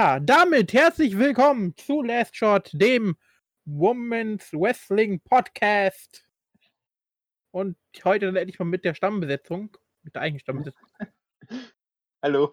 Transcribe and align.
Ja, 0.00 0.20
damit 0.20 0.72
herzlich 0.74 1.18
willkommen 1.18 1.76
zu 1.76 2.02
Last 2.02 2.36
Shot, 2.36 2.70
dem 2.72 3.16
Women's 3.64 4.52
Wrestling 4.52 5.18
Podcast. 5.18 6.24
Und 7.50 7.76
heute 8.04 8.26
dann 8.26 8.36
endlich 8.36 8.60
mal 8.60 8.64
mit 8.64 8.84
der 8.84 8.94
Stammbesetzung, 8.94 9.76
mit 10.04 10.14
der 10.14 10.22
eigenen 10.22 10.38
Stammbesetzung. 10.38 10.88
Hallo. 12.22 12.52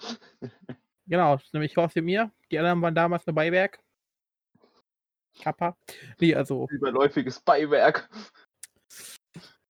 Genau, 1.06 1.36
das 1.36 1.44
ist 1.44 1.54
nämlich 1.54 1.78
Horst 1.78 1.96
und 1.98 2.06
mir. 2.06 2.32
Die 2.50 2.58
anderen 2.58 2.82
waren 2.82 2.96
damals 2.96 3.28
nur 3.28 3.36
Beiwerk. 3.36 3.80
Kappa. 5.40 5.78
Nee, 6.20 6.34
also. 6.34 6.68
Überläufiges 6.72 7.40
Beiwerk. 7.42 8.10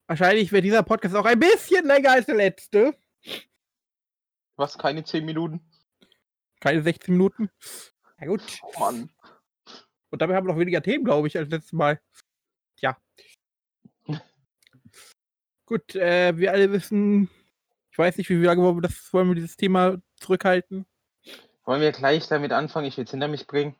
Wahrscheinlich 0.07 0.49
wird 0.53 0.63
dieser 0.63 0.83
Podcast 0.83 1.13
auch 1.13 1.25
ein 1.25 1.41
bisschen 1.41 1.85
länger 1.85 2.11
als 2.11 2.27
der 2.27 2.35
letzte. 2.35 2.97
Was, 4.55 4.77
keine 4.77 5.03
10 5.03 5.25
Minuten? 5.25 5.74
Keine 6.65 6.81
16 6.81 7.13
Minuten. 7.13 7.51
Na 8.17 8.25
gut. 8.25 8.41
Oh 8.63 8.79
Mann. 8.79 9.11
Und 10.09 10.19
dabei 10.19 10.35
haben 10.35 10.47
wir 10.47 10.53
noch 10.53 10.59
weniger 10.59 10.81
Themen, 10.81 11.05
glaube 11.05 11.27
ich, 11.27 11.37
als 11.37 11.47
letztes 11.49 11.73
Mal. 11.73 12.01
Ja. 12.79 12.97
gut, 15.67 15.93
äh, 15.93 16.35
wir 16.35 16.51
alle 16.51 16.71
wissen, 16.71 17.29
ich 17.91 17.99
weiß 17.99 18.17
nicht, 18.17 18.31
wie 18.31 18.37
lange 18.37 18.63
wollen 18.63 18.77
wir, 18.77 18.81
das, 18.81 19.13
wollen 19.13 19.27
wir 19.27 19.35
dieses 19.35 19.57
Thema 19.57 20.01
zurückhalten. 20.15 20.87
Wollen 21.65 21.81
wir 21.81 21.91
gleich 21.91 22.27
damit 22.29 22.51
anfangen? 22.51 22.87
Ich 22.87 22.97
will 22.97 23.05
es 23.05 23.11
hinter 23.11 23.27
mich 23.27 23.45
bringen. 23.45 23.75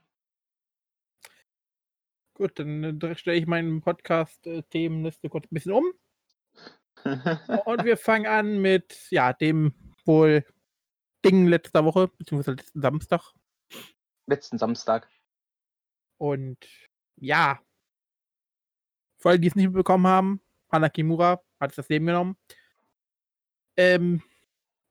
Gut, 2.35 2.59
dann 2.59 3.01
äh, 3.01 3.15
stelle 3.15 3.37
ich 3.37 3.47
meinen 3.47 3.81
Podcast-Themenliste 3.81 5.29
kurz 5.29 5.45
ein 5.45 5.55
bisschen 5.55 5.71
um. 5.71 5.85
Und 7.65 7.83
wir 7.83 7.97
fangen 7.97 8.27
an 8.27 8.59
mit, 8.59 9.07
ja, 9.09 9.33
dem 9.33 9.73
wohl 10.05 10.45
Ding 11.25 11.47
letzter 11.47 11.83
Woche, 11.83 12.07
beziehungsweise 12.07 12.55
letzten 12.55 12.81
Samstag. 12.81 13.33
Letzten 14.27 14.57
Samstag. 14.57 15.09
Und 16.17 16.57
ja, 17.17 17.59
für 19.17 19.29
alle, 19.29 19.39
die 19.39 19.47
es 19.47 19.55
nicht 19.55 19.65
mitbekommen 19.65 20.05
haben, 20.05 20.41
Hana 20.71 20.89
Kimura 20.89 21.41
hat 21.59 21.77
das 21.77 21.89
Leben 21.89 22.05
genommen. 22.05 22.37
Ähm, 23.75 24.21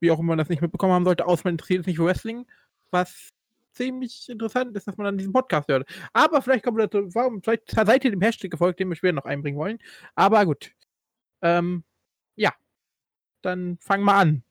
wie 0.00 0.10
auch 0.10 0.18
immer 0.18 0.28
man 0.28 0.38
das 0.38 0.48
nicht 0.48 0.60
mitbekommen 0.60 0.92
haben 0.92 1.05
sollte, 1.05 1.27
außer 1.27 1.42
man 1.44 1.55
interessiert 1.55 1.84
sich 1.84 1.92
nicht 1.92 1.96
für 1.98 2.05
Wrestling, 2.05 2.46
was 2.90 3.30
ziemlich 3.72 4.28
interessant 4.28 4.77
ist, 4.77 4.86
dass 4.86 4.96
man 4.96 5.06
dann 5.06 5.18
diesen 5.18 5.32
Podcast 5.32 5.68
hört. 5.68 5.88
Aber 6.12 6.42
vielleicht 6.42 6.64
kommt 6.64 6.78
dazu, 6.80 7.14
warum, 7.14 7.42
vielleicht 7.42 7.70
seid 7.70 8.05
ihr 8.05 8.10
dem 8.10 8.20
Hashtag 8.20 8.50
gefolgt, 8.50 8.80
den 8.80 8.88
wir 8.88 8.96
später 8.96 9.14
noch 9.14 9.24
einbringen 9.24 9.58
wollen. 9.58 9.78
Aber 10.14 10.44
gut. 10.44 10.72
Ähm, 11.42 11.84
ja. 12.36 12.52
Dann 13.42 13.78
fangen 13.78 14.05
wir 14.05 14.14
an. 14.14 14.44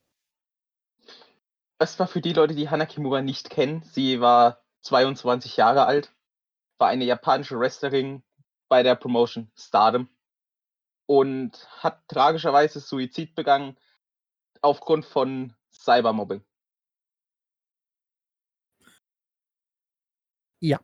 War 1.83 2.07
für 2.07 2.21
die 2.21 2.31
Leute, 2.31 2.55
die 2.55 2.69
Hana 2.69 2.85
Kimura 2.85 3.21
nicht 3.21 3.49
kennen. 3.49 3.83
Sie 3.83 4.21
war 4.21 4.63
22 4.83 5.57
Jahre 5.57 5.85
alt, 5.85 6.13
war 6.77 6.87
eine 6.87 7.03
japanische 7.03 7.59
Wrestlerin 7.59 8.23
bei 8.69 8.83
der 8.83 8.95
Promotion 8.95 9.51
Stardom 9.53 10.07
und 11.07 11.67
hat 11.83 12.07
tragischerweise 12.07 12.79
Suizid 12.79 13.35
begangen 13.35 13.77
aufgrund 14.61 15.05
von 15.05 15.53
Cybermobbing. 15.73 16.41
Ja, 20.61 20.79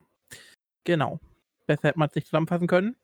genau. 0.84 1.22
Besser 1.66 1.88
hätte 1.88 2.00
man 2.00 2.10
es 2.10 2.16
nicht 2.16 2.28
zusammenfassen 2.28 2.68
können. 2.68 2.98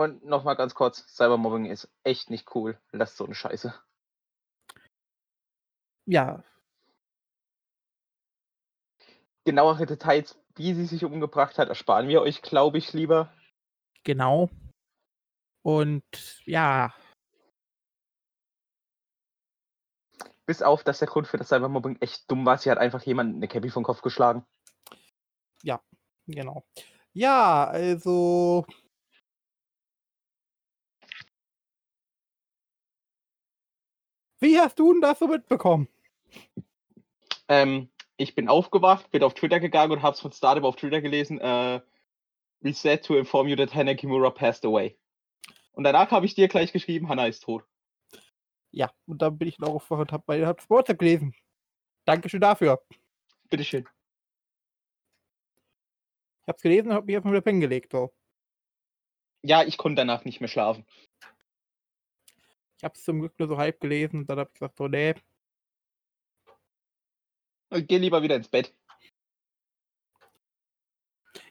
Und 0.00 0.24
nochmal 0.24 0.54
ganz 0.54 0.76
kurz, 0.76 1.04
Cybermobbing 1.08 1.66
ist 1.66 1.90
echt 2.04 2.30
nicht 2.30 2.54
cool. 2.54 2.80
Lasst 2.92 3.16
so 3.16 3.24
eine 3.24 3.34
Scheiße. 3.34 3.74
Ja. 6.06 6.44
Genauere 9.44 9.86
Details, 9.86 10.38
wie 10.54 10.72
sie 10.72 10.86
sich 10.86 11.04
umgebracht 11.04 11.58
hat, 11.58 11.68
ersparen 11.68 12.06
wir 12.06 12.22
euch, 12.22 12.42
glaube 12.42 12.78
ich, 12.78 12.92
lieber. 12.92 13.32
Genau. 14.04 14.50
Und 15.62 16.04
ja. 16.44 16.94
Bis 20.46 20.62
auf, 20.62 20.84
dass 20.84 21.00
der 21.00 21.08
Grund 21.08 21.26
für 21.26 21.38
das 21.38 21.48
Cybermobbing 21.48 21.96
echt 22.00 22.30
dumm 22.30 22.46
war. 22.46 22.56
Sie 22.58 22.70
hat 22.70 22.78
einfach 22.78 23.02
jemanden 23.02 23.36
eine 23.36 23.48
Cappy 23.48 23.68
vom 23.68 23.82
Kopf 23.82 24.00
geschlagen. 24.02 24.46
Ja, 25.64 25.82
genau. 26.28 26.64
Ja, 27.12 27.66
also 27.66 28.64
Wie 34.40 34.58
hast 34.58 34.78
du 34.78 34.92
denn 34.92 35.00
das 35.00 35.18
so 35.18 35.26
mitbekommen? 35.26 35.88
Ähm, 37.48 37.88
ich 38.16 38.34
bin 38.34 38.48
aufgewacht, 38.48 39.10
bin 39.10 39.22
auf 39.22 39.34
Twitter 39.34 39.60
gegangen 39.60 39.92
und 39.92 40.02
hab's 40.02 40.20
von 40.20 40.32
Stardom 40.32 40.64
auf 40.64 40.76
Twitter 40.76 41.00
gelesen. 41.00 41.40
Äh, 41.40 41.80
we 42.60 42.72
said 42.72 43.04
to 43.04 43.16
inform 43.16 43.48
you 43.48 43.56
that 43.56 43.74
Hana 43.74 43.94
Kimura 43.94 44.30
passed 44.30 44.64
away. 44.64 44.96
Und 45.72 45.84
danach 45.84 46.10
habe 46.10 46.26
ich 46.26 46.34
dir 46.34 46.48
gleich 46.48 46.72
geschrieben, 46.72 47.08
Hannah 47.08 47.26
ist 47.26 47.44
tot. 47.44 47.64
Ja, 48.70 48.92
und 49.06 49.22
dann 49.22 49.38
bin 49.38 49.48
ich 49.48 49.58
noch 49.58 49.68
aufgewacht 49.70 50.00
und 50.02 50.12
habe 50.12 50.24
bei 50.26 50.46
hab 50.46 50.68
WhatsApp 50.68 50.98
gelesen. 50.98 51.34
Dankeschön 52.04 52.40
dafür. 52.40 52.82
Bitteschön. 53.48 53.86
Ich 56.42 56.48
hab's 56.48 56.62
gelesen 56.62 56.88
und 56.88 56.94
hab 56.94 57.06
mich 57.06 57.14
erstmal 57.14 57.34
wieder 57.34 57.42
pennen 57.42 57.60
gelegt. 57.60 57.92
So. 57.92 58.12
Ja, 59.42 59.62
ich 59.62 59.78
konnte 59.78 60.00
danach 60.00 60.24
nicht 60.24 60.40
mehr 60.40 60.48
schlafen. 60.48 60.84
Ich 62.78 62.84
habe 62.84 62.94
es 62.94 63.02
zum 63.02 63.18
Glück 63.18 63.36
nur 63.38 63.48
so 63.48 63.58
halb 63.58 63.80
gelesen 63.80 64.20
und 64.20 64.30
dann 64.30 64.38
habe 64.38 64.50
ich 64.50 64.54
gesagt, 64.54 64.78
so, 64.78 64.86
nee. 64.86 65.14
Ich 67.70 67.86
geh 67.86 67.98
lieber 67.98 68.22
wieder 68.22 68.36
ins 68.36 68.48
Bett. 68.48 68.72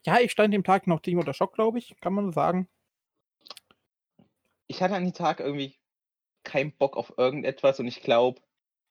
Ja, 0.06 0.20
ich 0.20 0.32
stand 0.32 0.54
dem 0.54 0.64
Tag 0.64 0.88
noch 0.88 1.02
ziemlich 1.02 1.20
unter 1.20 1.34
Schock, 1.34 1.54
glaube 1.54 1.80
ich, 1.80 2.00
kann 2.00 2.14
man 2.14 2.26
so 2.26 2.32
sagen. 2.32 2.70
Ich 4.68 4.82
hatte 4.82 4.96
an 4.96 5.04
dem 5.04 5.14
Tag 5.14 5.42
irgendwie 5.42 5.78
keinen 6.44 6.72
Bock 6.72 6.96
auf 6.96 7.14
irgendetwas 7.18 7.80
und 7.82 7.88
ich 7.88 8.02
glaube, 8.02 8.42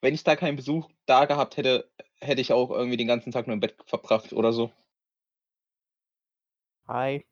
wenn 0.02 0.14
ich 0.14 0.22
da 0.22 0.36
keinen 0.36 0.56
Besuch 0.56 0.90
da 1.06 1.24
gehabt 1.24 1.56
hätte, 1.56 1.90
hätte 2.20 2.42
ich 2.42 2.52
auch 2.52 2.70
irgendwie 2.70 2.98
den 2.98 3.08
ganzen 3.08 3.32
Tag 3.32 3.46
nur 3.46 3.54
im 3.54 3.60
Bett 3.60 3.76
verbracht 3.86 4.34
oder 4.34 4.52
so. 4.52 4.70
Hi. 6.86 7.24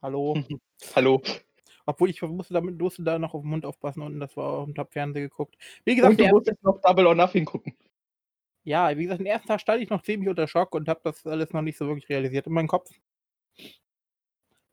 Hallo. 0.00 0.34
Hallo. 0.96 1.22
Obwohl 1.86 2.10
ich 2.10 2.22
musste, 2.22 2.54
damit, 2.54 2.78
musste 2.80 3.02
da 3.02 3.18
noch 3.18 3.34
auf 3.34 3.42
den 3.42 3.50
Mund 3.50 3.66
aufpassen 3.66 4.02
und 4.02 4.18
das 4.18 4.36
war 4.36 4.60
auf 4.60 4.64
dem 4.64 4.74
Top-Fernsehen 4.74 5.24
geguckt. 5.24 5.56
Wie 5.84 5.94
gesagt, 5.94 6.12
und 6.12 6.20
du 6.20 6.28
musstest 6.28 6.62
noch 6.62 6.80
Double 6.80 7.06
or 7.06 7.14
Nothing 7.14 7.44
gucken. 7.44 7.76
Ja, 8.64 8.96
wie 8.96 9.02
gesagt, 9.02 9.20
den 9.20 9.26
ersten 9.26 9.48
Tag 9.48 9.60
stand 9.60 9.82
ich 9.82 9.90
noch 9.90 10.02
ziemlich 10.02 10.28
unter 10.30 10.48
Schock 10.48 10.74
und 10.74 10.88
habe 10.88 11.00
das 11.04 11.26
alles 11.26 11.52
noch 11.52 11.60
nicht 11.60 11.76
so 11.76 11.86
wirklich 11.86 12.08
realisiert 12.08 12.46
in 12.46 12.54
meinem 12.54 12.68
Kopf. 12.68 12.90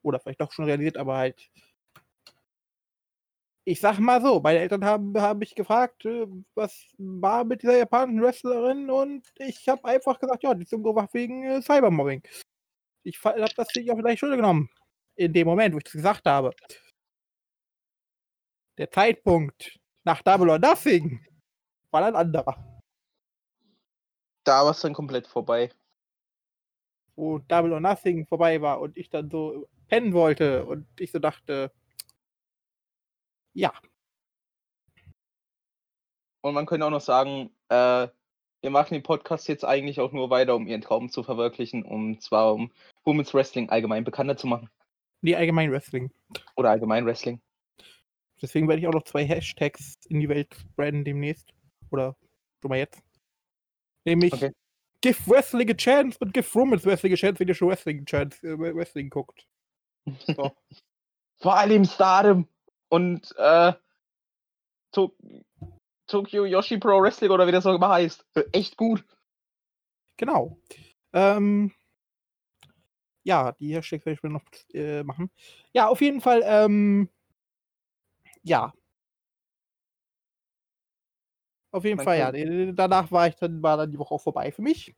Oder 0.02 0.20
vielleicht 0.20 0.40
doch 0.40 0.52
schon 0.54 0.66
realisiert, 0.66 0.98
aber 0.98 1.18
halt. 1.18 1.52
Ich 3.66 3.80
sag 3.80 4.00
mal 4.00 4.22
so, 4.22 4.40
meine 4.40 4.60
Eltern 4.60 4.84
haben, 4.86 5.16
haben 5.20 5.40
mich 5.40 5.54
gefragt, 5.54 6.06
äh, 6.06 6.26
was 6.56 6.88
war 6.98 7.44
mit 7.44 7.62
dieser 7.62 7.78
japanischen 7.78 8.22
Wrestlerin 8.24 8.90
und 8.90 9.28
ich 9.38 9.68
habe 9.70 9.86
einfach 9.86 10.20
gesagt, 10.20 10.44
ja, 10.44 10.54
die 10.56 10.64
ist 10.64 10.74
umgebracht 10.74 11.14
wegen 11.14 11.44
äh, 11.44 11.62
Cybermobbing. 11.62 12.24
Ich 13.04 13.24
habe 13.24 13.40
das 13.40 13.68
auf 13.68 14.00
gleich 14.00 14.20
Schulter 14.20 14.38
genommen. 14.38 14.70
In 15.16 15.34
dem 15.34 15.48
Moment, 15.48 15.76
wo 15.76 15.78
ich 15.78 15.84
das 15.84 15.94
gesagt 15.94 16.26
habe 16.26 16.52
der 18.82 18.90
Zeitpunkt 18.90 19.80
nach 20.04 20.24
Double 20.24 20.50
or 20.50 20.58
Nothing 20.58 21.24
war 21.92 22.04
ein 22.04 22.16
anderer. 22.16 22.82
Da 24.44 24.64
war 24.64 24.72
es 24.72 24.82
dann 24.82 24.96
komplett 24.96 25.28
vorbei. 25.28 25.72
Wo 27.16 27.38
Double 27.38 27.74
or 27.74 27.80
Nothing 27.80 28.26
vorbei 28.26 28.60
war 28.60 28.82
und 28.82 28.98
ich 28.98 29.12
dann 29.12 29.30
so 29.30 29.70
pennen 29.88 30.14
wollte 30.14 30.66
und 30.66 30.88
ich 31.00 31.12
so 31.12 31.20
dachte, 31.20 31.72
ja. 33.54 33.72
Und 36.42 36.56
man 36.56 36.66
könnte 36.66 36.88
auch 36.88 36.90
noch 36.90 37.02
sagen, 37.02 37.56
äh, 37.70 38.08
wir 38.62 38.70
machen 38.72 38.96
den 38.96 39.04
Podcast 39.04 39.48
jetzt 39.48 39.64
eigentlich 39.64 40.00
auch 40.00 40.12
nur 40.12 40.32
weiter, 40.32 40.56
um 40.56 40.66
ihren 40.66 40.82
Traum 40.82 41.12
zu 41.12 41.22
verwirklichen, 41.22 41.86
um 41.86 42.20
zwar 42.20 42.56
um 42.56 42.72
Women's 43.04 43.36
Wrestling 43.36 43.70
allgemein 43.70 44.04
bekannter 44.04 44.38
zu 44.38 44.48
machen. 44.48 44.72
Nee, 45.22 45.36
allgemein 45.36 45.72
Wrestling. 45.72 46.10
Oder 46.56 46.72
allgemein 46.72 47.06
Wrestling. 47.06 47.42
Deswegen 48.42 48.68
werde 48.68 48.82
ich 48.82 48.88
auch 48.88 48.94
noch 48.94 49.04
zwei 49.04 49.26
Hashtags 49.26 49.96
in 50.08 50.20
die 50.20 50.30
Welt 50.30 50.54
spreaden 50.56 51.04
demnächst. 51.04 51.54
Oder 51.92 52.16
schon 52.62 52.70
mal 52.70 52.78
jetzt. 52.78 53.02
Nämlich 54.06 54.34
okay. 54.34 54.52
Give 55.02 55.18
Wrestling 55.28 55.70
a 55.70 55.74
Chance 55.74 56.18
und 56.20 56.34
Give 56.34 56.48
Women's 56.54 56.86
Wrestling 56.86 57.14
a 57.14 57.16
Chance, 57.16 57.40
wenn 57.40 57.48
ihr 57.48 57.56
schon 57.56 57.70
Wrestling, 57.70 58.06
Chance, 58.06 58.48
äh, 58.48 58.58
Wrestling 58.58 59.10
guckt. 59.10 59.48
So. 60.28 60.52
Vor 61.42 61.58
allem 61.58 61.86
Stardom 61.86 62.48
und 62.90 63.34
äh, 63.38 63.74
to 64.92 65.16
Tokyo 66.08 66.46
Yoshi 66.46 66.78
Pro 66.78 67.02
Wrestling 67.02 67.32
oder 67.32 67.48
wie 67.48 67.52
das 67.52 67.66
auch 67.66 67.76
immer 67.76 67.90
heißt. 67.90 68.26
Echt 68.52 68.78
gut. 68.78 69.04
Genau. 70.18 70.60
Ähm, 71.14 71.74
ja, 73.24 73.54
die 73.54 73.76
Hashtags 73.76 74.06
werde 74.06 74.18
ich 74.18 74.24
mir 74.24 74.30
noch 74.30 74.44
äh, 74.74 75.04
machen. 75.04 75.32
Ja, 75.74 75.88
auf 75.88 76.02
jeden 76.02 76.22
Fall, 76.22 76.44
ähm, 76.46 77.10
ja. 78.44 78.74
Auf 81.74 81.86
jeden 81.86 81.98
Man 81.98 82.06
Fall, 82.06 82.20
ja. 82.20 82.26
kann- 82.32 82.36
äh, 82.36 82.74
Danach 82.74 83.12
war 83.12 83.28
ich 83.28 83.36
dann, 83.36 83.64
war 83.64 83.78
dann 83.78 83.92
die 83.92 83.98
Woche 83.98 84.14
auch 84.16 84.22
vorbei 84.22 84.52
für 84.52 84.62
mich. 84.62 84.94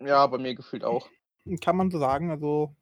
Ja, 0.00 0.26
bei 0.26 0.38
mir 0.38 0.54
gefühlt 0.54 0.84
auch. 0.84 1.08
Kann 1.60 1.76
man 1.76 1.90
so 1.90 1.98
sagen. 1.98 2.30
Also 2.30 2.74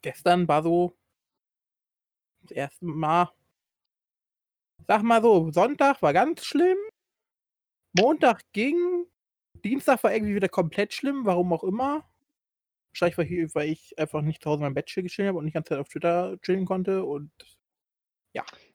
gestern 0.00 0.48
war 0.48 0.62
so 0.62 0.96
das 2.42 2.50
erste 2.50 2.84
Mal. 2.84 3.30
Sag 4.88 5.02
mal 5.04 5.22
so, 5.22 5.52
Sonntag 5.52 6.02
war 6.02 6.12
ganz 6.12 6.44
schlimm. 6.44 6.76
Montag 7.96 8.40
ging. 8.52 9.06
Dienstag 9.64 10.02
war 10.02 10.12
irgendwie 10.12 10.34
wieder 10.34 10.48
komplett 10.48 10.92
schlimm, 10.92 11.24
warum 11.24 11.52
auch 11.52 11.62
immer. 11.62 12.08
Wahrscheinlich, 12.92 13.16
weil 13.18 13.26
ich, 13.32 13.54
weil 13.54 13.68
ich 13.70 13.98
einfach 13.98 14.20
nicht 14.22 14.42
zu 14.42 14.50
Hause 14.50 14.58
in 14.58 14.62
meinem 14.64 14.74
Bett 14.74 14.86
chill 14.86 15.02
gechillt 15.02 15.28
habe 15.28 15.38
und 15.38 15.44
nicht 15.44 15.52
die 15.54 15.56
ganze 15.56 15.70
Zeit 15.70 15.78
auf 15.78 15.88
Twitter 15.88 16.38
chillen 16.42 16.66
konnte. 16.66 17.04
Und 17.04 17.32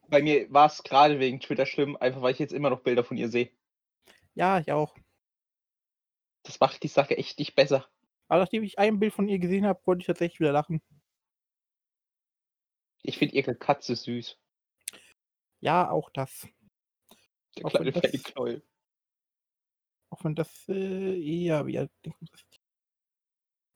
Bei 0.10 0.22
mir 0.22 0.52
war 0.52 0.68
es 0.68 0.82
gerade 0.84 1.20
wegen 1.20 1.40
Twitter 1.40 1.66
schlimm, 1.66 1.96
einfach 1.98 2.22
weil 2.22 2.34
ich 2.34 2.40
jetzt 2.40 2.54
immer 2.54 2.70
noch 2.70 2.82
Bilder 2.82 3.04
von 3.04 3.18
ihr 3.18 3.30
sehe. 3.30 3.52
ja, 4.36 4.60
ich 4.60 4.72
auch. 4.72 4.96
Das 6.44 6.60
macht 6.60 6.82
die 6.84 6.88
Sache 6.88 7.18
echt 7.18 7.38
nicht 7.40 7.56
besser. 7.56 7.88
Aber 8.30 8.40
nachdem 8.42 8.64
ich 8.64 8.80
ein 8.80 9.00
Bild 9.00 9.14
von 9.14 9.28
ihr 9.28 9.38
gesehen 9.40 9.66
habe, 9.66 9.82
konnte 9.84 10.02
ich 10.02 10.08
tatsächlich 10.08 10.40
wieder 10.40 10.52
lachen. 10.54 10.82
Ich 13.04 13.18
finde 13.18 13.36
ihre 13.36 13.56
Katze 13.56 13.96
süß. 13.96 14.38
Ja, 15.60 15.90
auch 15.92 16.10
das. 16.10 16.48
Der 17.58 17.66
Auch 17.66 17.70
kleine 17.72 17.94
wenn 17.94 18.02
das- 18.02 18.12
Fellknäuel. 18.12 18.64
Auch 20.10 20.24
wenn 20.24 20.36
das 20.36 20.70
äh, 20.70 21.20
eher 21.22 21.66
wie 21.68 21.80
alt 21.80 21.92
das- 22.04 22.14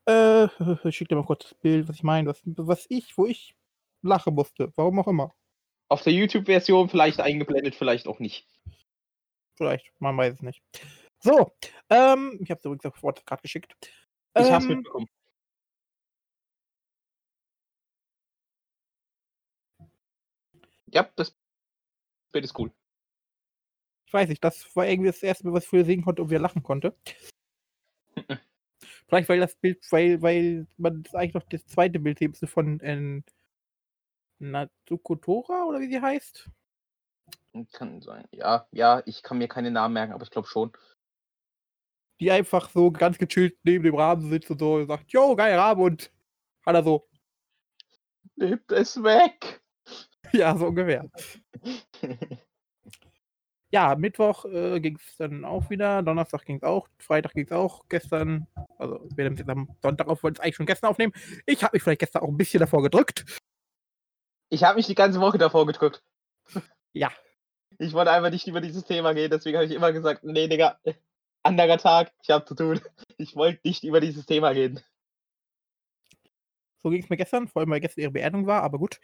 Äh, 0.05 0.47
ich 0.87 0.95
schick 0.95 1.09
dir 1.09 1.15
mal 1.15 1.25
kurz 1.25 1.49
das 1.49 1.53
Bild, 1.55 1.87
was 1.87 1.95
ich 1.95 2.03
meine, 2.03 2.29
was, 2.29 2.41
was 2.45 2.85
ich, 2.89 3.17
wo 3.17 3.25
ich 3.25 3.55
lachen 4.01 4.33
musste. 4.33 4.71
Warum 4.75 4.99
auch 4.99 5.07
immer. 5.07 5.33
Auf 5.89 6.03
der 6.03 6.13
YouTube-Version 6.13 6.89
vielleicht 6.89 7.19
eingeblendet, 7.19 7.75
vielleicht 7.75 8.07
auch 8.07 8.19
nicht. 8.19 8.47
Vielleicht, 9.57 9.91
man 9.99 10.17
weiß 10.17 10.35
es 10.35 10.41
nicht. 10.41 10.61
So, 11.19 11.53
ähm, 11.89 12.39
ich 12.41 12.49
habe 12.49 12.59
es 12.59 12.65
übrigens 12.65 12.85
auf 12.85 13.03
WhatsApp 13.03 13.25
gerade 13.27 13.41
geschickt. 13.41 13.75
Ich 14.35 14.49
hab's 14.49 14.65
Ähm, 14.65 14.77
mitbekommen. 14.77 15.07
Ja, 20.87 21.09
das 21.15 21.35
Bild 22.31 22.45
ist 22.45 22.57
cool. 22.57 22.71
Ich 24.07 24.13
weiß 24.13 24.27
nicht, 24.29 24.43
das 24.43 24.75
war 24.75 24.87
irgendwie 24.87 25.09
das 25.09 25.23
erste 25.23 25.47
Mal, 25.47 25.53
was 25.53 25.63
ich 25.63 25.69
früher 25.69 25.85
sehen 25.85 26.03
konnte 26.03 26.21
und 26.21 26.29
wieder 26.29 26.39
lachen 26.41 26.63
konnte. 26.63 26.97
Vielleicht, 29.11 29.27
weil 29.27 29.41
das 29.41 29.55
Bild, 29.55 29.85
weil, 29.91 30.21
weil 30.21 30.67
man 30.77 31.03
das 31.03 31.13
eigentlich 31.13 31.33
noch 31.33 31.43
das 31.43 31.65
zweite 31.67 31.99
Bild 31.99 32.17
sehen 32.17 32.29
müsste 32.29 32.47
von 32.47 32.79
äh, 32.79 33.21
Natsuko 34.39 35.17
Tora 35.17 35.65
oder 35.65 35.81
wie 35.81 35.89
sie 35.89 35.99
heißt. 35.99 36.49
Kann 37.73 38.01
sein. 38.01 38.25
Ja, 38.31 38.67
ja, 38.71 39.03
ich 39.05 39.21
kann 39.21 39.37
mir 39.37 39.49
keine 39.49 39.69
Namen 39.69 39.95
merken, 39.95 40.13
aber 40.13 40.23
ich 40.23 40.31
glaube 40.31 40.47
schon. 40.47 40.71
Die 42.21 42.31
einfach 42.31 42.69
so 42.69 42.89
ganz 42.89 43.17
gechillt 43.17 43.57
neben 43.63 43.83
dem 43.83 43.95
Rahmen 43.95 44.29
sitzt 44.29 44.49
und 44.49 44.59
so 44.59 44.75
und 44.75 44.87
sagt, 44.87 45.11
yo, 45.11 45.35
geil 45.35 45.59
Rahmen 45.59 45.81
und 45.81 46.09
hat 46.65 46.75
er 46.75 46.83
so, 46.85 47.09
Nimmt 48.37 48.71
es 48.71 48.95
weg! 49.03 49.61
ja, 50.31 50.55
so 50.55 50.67
ungefähr. 50.67 51.09
Ja, 53.71 53.95
Mittwoch 53.95 54.43
äh, 54.45 54.81
ging 54.81 54.97
es 54.97 55.15
dann 55.15 55.45
auch 55.45 55.69
wieder, 55.69 56.03
Donnerstag 56.03 56.43
ging 56.45 56.57
es 56.57 56.63
auch, 56.63 56.89
Freitag 56.97 57.33
ging 57.33 57.45
es 57.45 57.53
auch, 57.53 57.87
gestern, 57.87 58.47
also 58.77 58.99
wir 59.15 59.23
nehmen 59.23 59.35
es 59.35 59.39
jetzt 59.39 59.49
am 59.49 59.69
Sonntag 59.81 60.09
auf, 60.09 60.23
wollten 60.23 60.35
es 60.35 60.39
eigentlich 60.41 60.57
schon 60.57 60.65
gestern 60.65 60.89
aufnehmen. 60.89 61.13
Ich 61.45 61.63
habe 61.63 61.75
mich 61.75 61.83
vielleicht 61.83 62.01
gestern 62.01 62.23
auch 62.23 62.27
ein 62.27 62.37
bisschen 62.37 62.59
davor 62.59 62.83
gedrückt. 62.83 63.39
Ich 64.49 64.65
habe 64.65 64.75
mich 64.75 64.87
die 64.87 64.95
ganze 64.95 65.21
Woche 65.21 65.37
davor 65.37 65.65
gedrückt. 65.65 66.03
Ja. 66.93 67.09
Ich 67.77 67.93
wollte 67.93 68.11
einfach 68.11 68.31
nicht 68.31 68.45
über 68.47 68.59
dieses 68.59 68.83
Thema 68.83 69.13
gehen, 69.13 69.31
deswegen 69.31 69.55
habe 69.55 69.65
ich 69.65 69.71
immer 69.71 69.93
gesagt, 69.93 70.25
nee, 70.25 70.49
Digga, 70.49 70.77
anderer 71.41 71.77
Tag, 71.77 72.11
ich 72.21 72.29
habe 72.29 72.43
zu 72.43 72.53
tun. 72.53 72.81
Ich 73.17 73.37
wollte 73.37 73.61
nicht 73.63 73.85
über 73.85 74.01
dieses 74.01 74.25
Thema 74.25 74.49
reden. 74.49 74.81
So 76.83 76.89
ging 76.89 77.01
es 77.01 77.09
mir 77.09 77.15
gestern, 77.15 77.47
vor 77.47 77.61
allem 77.61 77.69
weil 77.69 77.79
gestern 77.79 78.01
ihre 78.01 78.11
Beerdigung 78.11 78.45
war, 78.45 78.63
aber 78.63 78.77
gut. 78.77 78.99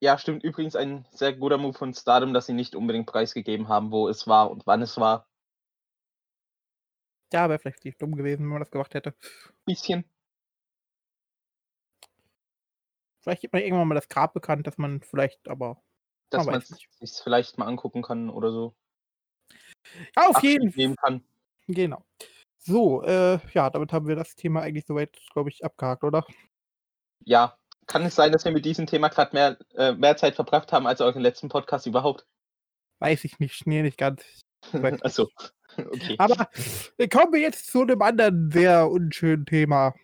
Ja, 0.00 0.18
stimmt. 0.18 0.42
Übrigens 0.42 0.76
ein 0.76 1.06
sehr 1.10 1.32
guter 1.32 1.56
Move 1.58 1.76
von 1.76 1.94
Stardom, 1.94 2.34
dass 2.34 2.46
sie 2.46 2.52
nicht 2.52 2.74
unbedingt 2.74 3.06
preisgegeben 3.06 3.68
haben, 3.68 3.90
wo 3.90 4.08
es 4.08 4.26
war 4.26 4.50
und 4.50 4.66
wann 4.66 4.82
es 4.82 4.96
war. 4.98 5.26
Ja, 7.32 7.48
wäre 7.48 7.58
vielleicht 7.58 7.84
nicht 7.84 8.00
dumm 8.00 8.14
gewesen, 8.14 8.42
wenn 8.42 8.48
man 8.50 8.60
das 8.60 8.70
gemacht 8.70 8.94
hätte. 8.94 9.14
Bisschen. 9.64 10.04
Vielleicht 13.24 13.40
gibt 13.40 13.54
man 13.54 13.62
irgendwann 13.62 13.88
mal 13.88 13.94
das 13.94 14.08
Grab 14.08 14.34
bekannt, 14.34 14.66
dass 14.66 14.76
man 14.76 15.00
vielleicht, 15.00 15.48
aber 15.48 15.82
Dass 16.28 16.44
Man 16.44 16.60
sich 16.60 16.88
vielleicht 17.22 17.56
mal 17.56 17.66
angucken 17.66 18.02
kann 18.02 18.28
oder 18.28 18.52
so. 18.52 18.76
ja, 20.14 20.28
auf 20.28 20.36
Abschied 20.36 20.76
jeden 20.76 20.96
Fall. 20.96 21.22
Genau. 21.66 22.04
So, 22.58 23.02
äh, 23.02 23.38
ja, 23.52 23.70
damit 23.70 23.92
haben 23.92 24.06
wir 24.06 24.16
das 24.16 24.36
Thema 24.36 24.60
eigentlich 24.60 24.86
soweit, 24.86 25.18
glaube 25.32 25.48
ich, 25.48 25.64
abgehakt, 25.64 26.04
oder? 26.04 26.26
Ja. 27.24 27.58
Kann 27.86 28.04
es 28.04 28.14
sein, 28.14 28.32
dass 28.32 28.44
wir 28.44 28.52
mit 28.52 28.64
diesem 28.64 28.86
Thema 28.86 29.08
gerade 29.08 29.34
mehr, 29.34 29.58
äh, 29.74 29.92
mehr 29.92 30.16
Zeit 30.16 30.34
verbracht 30.34 30.72
haben 30.72 30.86
als 30.86 31.00
euren 31.00 31.22
letzten 31.22 31.48
Podcast 31.48 31.86
überhaupt? 31.86 32.26
Weiß 33.00 33.24
ich 33.24 33.38
nicht, 33.38 33.66
nee, 33.66 33.82
nicht 33.82 33.98
ganz. 33.98 34.22
Achso. 35.02 35.28
Okay. 35.76 36.16
Aber 36.18 36.48
äh, 36.98 37.08
kommen 37.08 37.32
wir 37.32 37.40
jetzt 37.40 37.70
zu 37.70 37.82
einem 37.82 38.00
anderen 38.00 38.50
sehr 38.50 38.88
unschönen 38.90 39.44
Thema. 39.44 39.94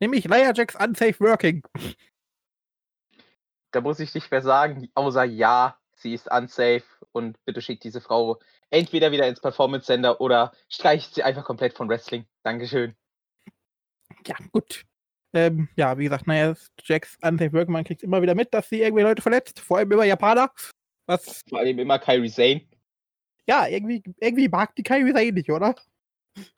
Nämlich 0.00 0.24
Jax 0.24 0.76
Unsafe 0.76 1.20
Working. 1.20 1.62
Da 3.72 3.80
muss 3.80 4.00
ich 4.00 4.14
nicht 4.14 4.30
mehr 4.30 4.42
sagen, 4.42 4.88
außer 4.94 5.24
ja, 5.24 5.78
sie 5.94 6.14
ist 6.14 6.30
unsafe 6.30 6.84
und 7.12 7.36
bitte 7.44 7.60
schickt 7.60 7.84
diese 7.84 8.00
Frau 8.00 8.40
entweder 8.70 9.12
wieder 9.12 9.28
ins 9.28 9.40
Performance 9.40 9.86
Center 9.86 10.20
oder 10.20 10.52
streicht 10.68 11.14
sie 11.14 11.22
einfach 11.22 11.44
komplett 11.44 11.74
von 11.74 11.88
Wrestling. 11.88 12.26
Dankeschön. 12.42 12.96
Ja, 14.26 14.36
gut. 14.52 14.84
Ähm, 15.32 15.68
ja, 15.76 15.96
wie 15.96 16.04
gesagt, 16.04 16.26
Nia 16.26 16.56
Jax 16.82 17.16
Unsafe 17.22 17.52
Working, 17.52 17.72
man 17.72 17.84
kriegt 17.84 18.02
immer 18.02 18.20
wieder 18.20 18.34
mit, 18.34 18.52
dass 18.52 18.68
sie 18.68 18.82
irgendwie 18.82 19.02
Leute 19.02 19.22
verletzt, 19.22 19.60
vor 19.60 19.78
allem 19.78 19.92
immer 19.92 20.04
Japaner. 20.04 20.50
Was, 21.06 21.42
Vor 21.48 21.60
allem 21.60 21.78
immer 21.78 21.98
Kyrie 21.98 22.30
Zane. 22.30 22.66
ja, 23.46 23.66
irgendwie, 23.66 24.02
irgendwie 24.18 24.48
mag 24.48 24.74
die 24.76 24.82
Kairi 24.82 25.12
Sane 25.12 25.32
nicht, 25.32 25.50
oder? 25.50 25.74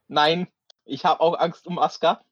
Nein, 0.09 0.47
ich 0.85 1.05
habe 1.05 1.21
auch 1.21 1.39
Angst 1.39 1.67
um 1.67 1.79
Asuka. 1.79 2.23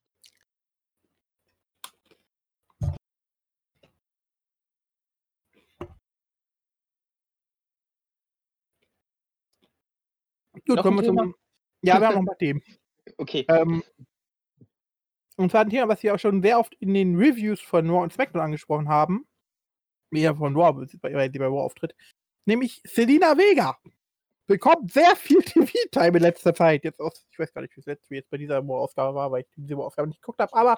Gut, 10.66 10.82
kommen 10.82 10.98
wir 10.98 11.04
zum. 11.04 11.34
Ja, 11.82 12.00
wir 12.00 12.08
haben 12.08 12.14
noch 12.14 12.22
ein 12.22 12.26
paar 12.26 12.38
Themen. 12.38 12.62
Okay. 13.16 13.44
Ähm, 13.48 13.82
und 15.40 15.50
zwar 15.50 15.62
ein 15.62 15.70
Thema, 15.70 15.88
was 15.88 16.02
wir 16.02 16.14
auch 16.14 16.18
schon 16.18 16.42
sehr 16.42 16.58
oft 16.58 16.74
in 16.80 16.92
den 16.92 17.16
Reviews 17.16 17.60
von 17.60 17.88
Raw 17.88 18.02
und 18.02 18.12
SmackDown 18.12 18.42
angesprochen 18.42 18.88
haben. 18.90 19.26
Mehr 20.10 20.34
von 20.36 20.54
Raw, 20.54 20.78
weil 20.78 20.88
sie 20.88 20.98
bei 20.98 21.46
Raw 21.46 21.60
auftritt. 21.60 21.94
Nämlich 22.44 22.82
Selina 22.84 23.38
Vega. 23.38 23.78
Bekommt 24.46 24.92
sehr 24.92 25.16
viel 25.16 25.38
TV-Time 25.42 26.18
in 26.18 26.22
letzter 26.22 26.54
Zeit. 26.54 26.84
Jetzt 26.84 27.00
aus, 27.00 27.24
ich 27.30 27.38
weiß 27.38 27.54
gar 27.54 27.62
nicht, 27.62 27.74
wie 27.74 27.80
es 27.80 27.86
jetzt, 27.86 28.10
wie 28.10 28.16
jetzt 28.16 28.28
bei 28.28 28.36
dieser 28.36 28.58
Raw-Ausgabe 28.58 29.14
war, 29.14 29.30
weil 29.30 29.42
ich 29.42 29.48
diese 29.56 29.74
Raw-Ausgabe 29.76 30.08
nicht 30.08 30.20
geguckt 30.20 30.40
habe, 30.40 30.52
aber 30.52 30.76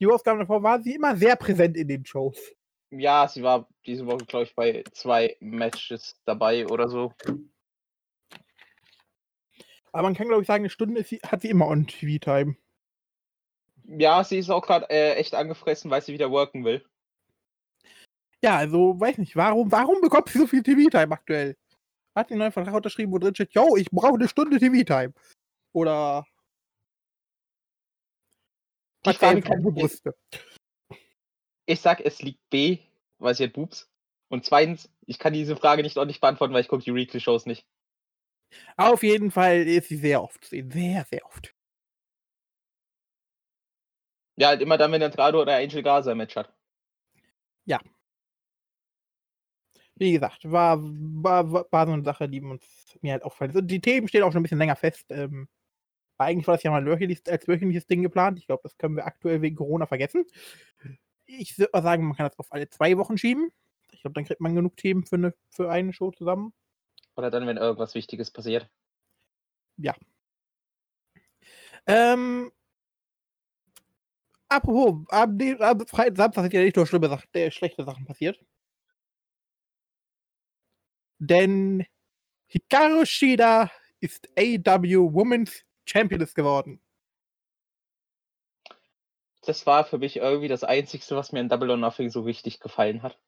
die 0.00 0.06
Raw-Ausgabe 0.06 0.38
davor 0.38 0.62
war 0.62 0.80
sie 0.80 0.94
immer 0.94 1.14
sehr 1.14 1.36
präsent 1.36 1.76
in 1.76 1.88
den 1.88 2.06
Shows. 2.06 2.38
Ja, 2.90 3.28
sie 3.28 3.42
war 3.42 3.68
diese 3.84 4.06
Woche, 4.06 4.24
glaube 4.24 4.44
ich, 4.44 4.54
bei 4.54 4.84
zwei 4.92 5.36
Matches 5.40 6.18
dabei 6.24 6.66
oder 6.66 6.88
so. 6.88 7.12
Aber 9.92 10.02
man 10.04 10.14
kann, 10.14 10.28
glaube 10.28 10.42
ich, 10.42 10.46
sagen, 10.46 10.62
eine 10.62 10.70
Stunde 10.70 11.02
sie, 11.02 11.18
hat 11.18 11.42
sie 11.42 11.50
immer 11.50 11.68
on 11.68 11.86
TV-Time. 11.86 12.56
Ja, 13.98 14.24
sie 14.24 14.38
ist 14.38 14.50
auch 14.50 14.62
gerade 14.62 14.88
äh, 14.88 15.14
echt 15.14 15.34
angefressen, 15.34 15.90
weil 15.90 16.02
sie 16.02 16.12
wieder 16.12 16.30
worken 16.30 16.64
will. 16.64 16.84
Ja, 18.42 18.56
also, 18.56 18.98
weiß 18.98 19.18
nicht, 19.18 19.36
warum, 19.36 19.70
warum 19.70 20.00
bekommt 20.00 20.28
sie 20.28 20.38
so 20.38 20.46
viel 20.46 20.62
TV-Time 20.62 21.12
aktuell? 21.12 21.56
Hat 22.14 22.30
einen 22.30 22.38
neuen 22.40 22.52
Vertrag 22.52 22.74
unterschrieben, 22.74 23.12
wo 23.12 23.18
drin 23.18 23.34
steht, 23.34 23.54
yo, 23.54 23.76
ich 23.76 23.90
brauche 23.90 24.14
eine 24.14 24.28
Stunde 24.28 24.58
TV-Time. 24.58 25.12
Oder 25.72 26.26
ich, 29.04 29.18
Brüste. 29.18 30.14
ich 31.66 31.80
sag, 31.80 32.00
es 32.00 32.22
liegt 32.22 32.40
B, 32.50 32.78
weil 33.18 33.34
sie 33.34 33.44
hat 33.44 33.52
Boobs. 33.52 33.90
Und 34.28 34.44
zweitens, 34.44 34.90
ich 35.06 35.18
kann 35.18 35.32
diese 35.32 35.56
Frage 35.56 35.82
nicht 35.82 35.96
ordentlich 35.98 36.20
beantworten, 36.20 36.54
weil 36.54 36.62
ich 36.62 36.68
gucke 36.68 36.84
die 36.84 36.94
Weekly-Shows 36.94 37.46
nicht. 37.46 37.66
Auf 38.76 39.02
jeden 39.02 39.30
Fall 39.30 39.66
ist 39.66 39.88
sie 39.88 39.96
sehr 39.96 40.22
oft 40.22 40.44
zu 40.44 40.50
sehen. 40.50 40.70
Sehr, 40.70 41.04
sehr 41.04 41.24
oft. 41.26 41.54
Ja, 44.42 44.48
halt 44.48 44.60
immer 44.60 44.76
dann, 44.76 44.90
wenn 44.90 45.02
Andrade 45.04 45.38
oder 45.38 45.56
Angel 45.56 45.84
Gaza 45.84 46.10
ein 46.10 46.16
Match 46.16 46.34
hat. 46.34 46.52
Wie 49.94 50.10
gesagt, 50.10 50.50
war, 50.50 50.78
war, 50.82 51.52
war- 51.52 51.66
war 51.70 51.86
so 51.86 51.92
eine 51.92 52.02
Sache, 52.02 52.28
die 52.28 52.40
uns 52.40 52.64
mir 53.02 53.12
halt 53.12 53.22
auffällt. 53.22 53.54
Und 53.54 53.68
die 53.68 53.80
Themen 53.80 54.08
stehen 54.08 54.24
auch 54.24 54.32
schon 54.32 54.40
ein 54.40 54.42
bisschen 54.42 54.58
länger 54.58 54.74
fest. 54.74 55.06
Ähm, 55.10 55.46
eigentlich 56.18 56.48
war 56.48 56.54
das 56.56 56.64
ja 56.64 56.72
mal 56.72 56.80
ein 56.80 56.86
wöchentliches, 56.86 57.24
als 57.28 57.46
wöchentliches 57.46 57.86
Ding 57.86 58.02
geplant. 58.02 58.36
Ich 58.40 58.46
glaube, 58.48 58.62
das 58.64 58.76
können 58.78 58.96
wir 58.96 59.06
aktuell 59.06 59.42
wegen 59.42 59.54
Corona 59.54 59.86
vergessen. 59.86 60.24
Ich 61.24 61.56
würde 61.56 61.70
mal 61.72 61.82
sagen, 61.84 62.04
man 62.04 62.16
kann 62.16 62.26
das 62.28 62.36
auf 62.40 62.50
alle 62.52 62.68
zwei 62.68 62.98
Wochen 62.98 63.16
schieben. 63.16 63.52
Ich 63.92 64.00
glaube, 64.00 64.14
dann 64.14 64.24
kriegt 64.24 64.40
man 64.40 64.56
genug 64.56 64.76
Themen 64.76 65.06
für 65.06 65.14
eine, 65.14 65.34
für 65.50 65.70
eine 65.70 65.92
Show 65.92 66.10
zusammen. 66.10 66.52
Oder 67.14 67.30
dann, 67.30 67.46
wenn 67.46 67.58
irgendwas 67.58 67.94
Wichtiges 67.94 68.32
passiert. 68.32 68.68
Ähm, 71.86 72.50
apropos, 74.56 75.04
am, 75.10 75.38
dem- 75.38 75.60
am 75.60 75.80
Freitag, 75.86 76.16
Samstag 76.16 76.42
sind 76.42 76.54
ja 76.54 76.62
nicht 76.62 76.76
nur 76.76 76.86
schlimme 76.86 77.08
Sachen, 77.08 77.28
äh, 77.34 77.50
schlechte 77.50 77.84
Sachen 77.84 78.04
passiert. 78.04 78.38
Denn 81.18 81.86
Hikaru 82.48 83.04
Shida 83.06 83.70
ist 84.00 84.28
AW 84.36 85.12
Women's 85.12 85.64
Championess 85.86 86.34
geworden. 86.34 86.80
Das 89.44 89.66
war 89.66 89.84
für 89.84 89.98
mich 89.98 90.16
irgendwie 90.16 90.48
das 90.48 90.62
Einzige, 90.64 91.04
was 91.16 91.32
mir 91.32 91.40
in 91.40 91.48
Double 91.48 91.70
or 91.70 91.76
Nothing 91.76 92.10
so 92.10 92.22
richtig 92.22 92.60
gefallen 92.60 93.02
hat. 93.02 93.18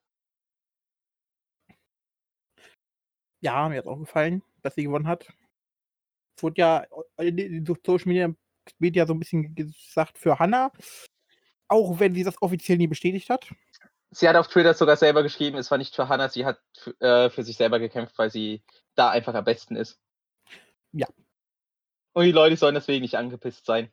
Ja, 3.41 3.67
mir 3.69 3.79
hat 3.79 3.87
auch 3.87 3.99
gefallen, 3.99 4.41
dass 4.61 4.75
sie 4.75 4.83
gewonnen 4.83 5.07
hat. 5.07 5.27
Es 6.37 6.43
wurde 6.43 6.61
ja 6.61 6.85
in 7.17 7.37
den 7.37 7.65
Social 7.65 8.07
Media, 8.07 8.33
Media 8.79 9.05
so 9.05 9.13
ein 9.13 9.19
bisschen 9.19 9.53
gesagt 9.55 10.17
für 10.17 10.39
Hannah. 10.39 10.71
Auch 11.67 11.99
wenn 11.99 12.13
sie 12.13 12.23
das 12.23 12.41
offiziell 12.41 12.77
nie 12.77 12.87
bestätigt 12.87 13.29
hat. 13.29 13.47
Sie 14.11 14.29
hat 14.29 14.35
auf 14.35 14.47
Twitter 14.47 14.73
sogar 14.73 14.95
selber 14.95 15.23
geschrieben, 15.23 15.57
es 15.57 15.69
war 15.71 15.77
nicht 15.77 15.95
für 15.95 16.07
Hannah, 16.07 16.29
sie 16.29 16.45
hat 16.45 16.59
äh, 16.99 17.29
für 17.29 17.43
sich 17.43 17.57
selber 17.57 17.79
gekämpft, 17.79 18.17
weil 18.17 18.31
sie 18.31 18.63
da 18.95 19.09
einfach 19.09 19.33
am 19.33 19.43
besten 19.43 19.75
ist. 19.75 19.99
Ja. 20.93 21.07
Und 22.13 22.23
die 22.23 22.31
Leute 22.31 22.55
sollen 22.55 22.75
deswegen 22.75 23.01
nicht 23.01 23.17
angepisst 23.17 23.65
sein. 23.65 23.91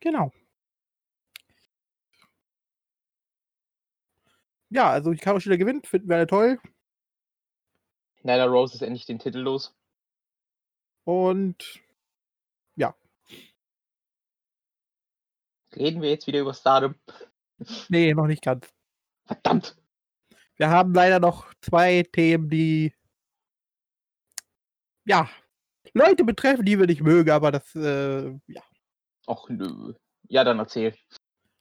Genau. 0.00 0.32
Ja, 4.70 4.90
also 4.90 5.12
Hikaru 5.12 5.40
Shida 5.40 5.56
gewinnt, 5.56 5.86
finden 5.86 6.08
wir 6.08 6.16
alle 6.16 6.26
toll. 6.26 6.58
Nyla 8.22 8.46
Rose 8.46 8.74
ist 8.74 8.82
endlich 8.82 9.04
den 9.04 9.18
Titel 9.18 9.38
los. 9.38 9.74
Und 11.04 11.83
Reden 15.76 16.02
wir 16.02 16.10
jetzt 16.10 16.26
wieder 16.26 16.40
über 16.40 16.54
Stardom. 16.54 16.94
nee, 17.88 18.14
noch 18.14 18.26
nicht 18.26 18.42
ganz. 18.42 18.68
Verdammt! 19.26 19.76
Wir 20.56 20.70
haben 20.70 20.94
leider 20.94 21.18
noch 21.18 21.52
zwei 21.60 22.02
Themen, 22.02 22.48
die 22.48 22.92
ja 25.04 25.28
Leute 25.92 26.24
betreffen, 26.24 26.64
die 26.64 26.78
wir 26.78 26.86
nicht 26.86 27.02
mögen, 27.02 27.30
aber 27.30 27.52
das 27.52 27.74
äh, 27.74 28.28
ja. 28.46 28.62
Och 29.26 29.48
nö. 29.48 29.94
Ja, 30.28 30.44
dann 30.44 30.58
erzähl. 30.58 30.94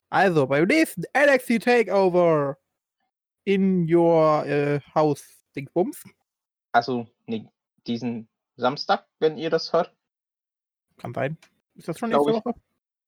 Also 0.09 0.47
beim 0.47 0.65
nächsten 0.65 1.03
NXT 1.15 1.63
Takeover 1.63 2.57
in 3.45 3.93
your 3.93 4.45
äh, 4.45 4.79
House 4.93 5.43
Dingsbums. 5.55 6.03
Also, 6.71 7.07
nee, 7.25 7.47
diesen 7.85 8.27
Samstag, 8.55 9.07
wenn 9.19 9.37
ihr 9.37 9.49
das 9.49 9.73
hört. 9.73 9.95
Kann 10.97 11.13
sein. 11.13 11.37
Ist 11.75 11.87
das 11.87 11.99
schon 11.99 12.09
nächste 12.09 12.33
Woche? 12.33 12.53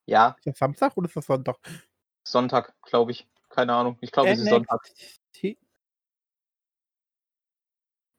Ja, 0.05 0.35
Ist 0.37 0.45
das 0.47 0.57
Samstag 0.59 0.95
oder 0.95 1.07
ist 1.07 1.15
das 1.15 1.25
Sonntag? 1.25 1.57
Sonntag, 2.23 2.73
glaube 2.83 3.11
ich. 3.11 3.27
Keine 3.49 3.73
Ahnung. 3.73 3.97
Ich 4.01 4.11
glaube, 4.11 4.29
es 4.29 4.39
ist 4.39 4.49
Sonntag. 4.49 4.81
NXT. 4.83 5.57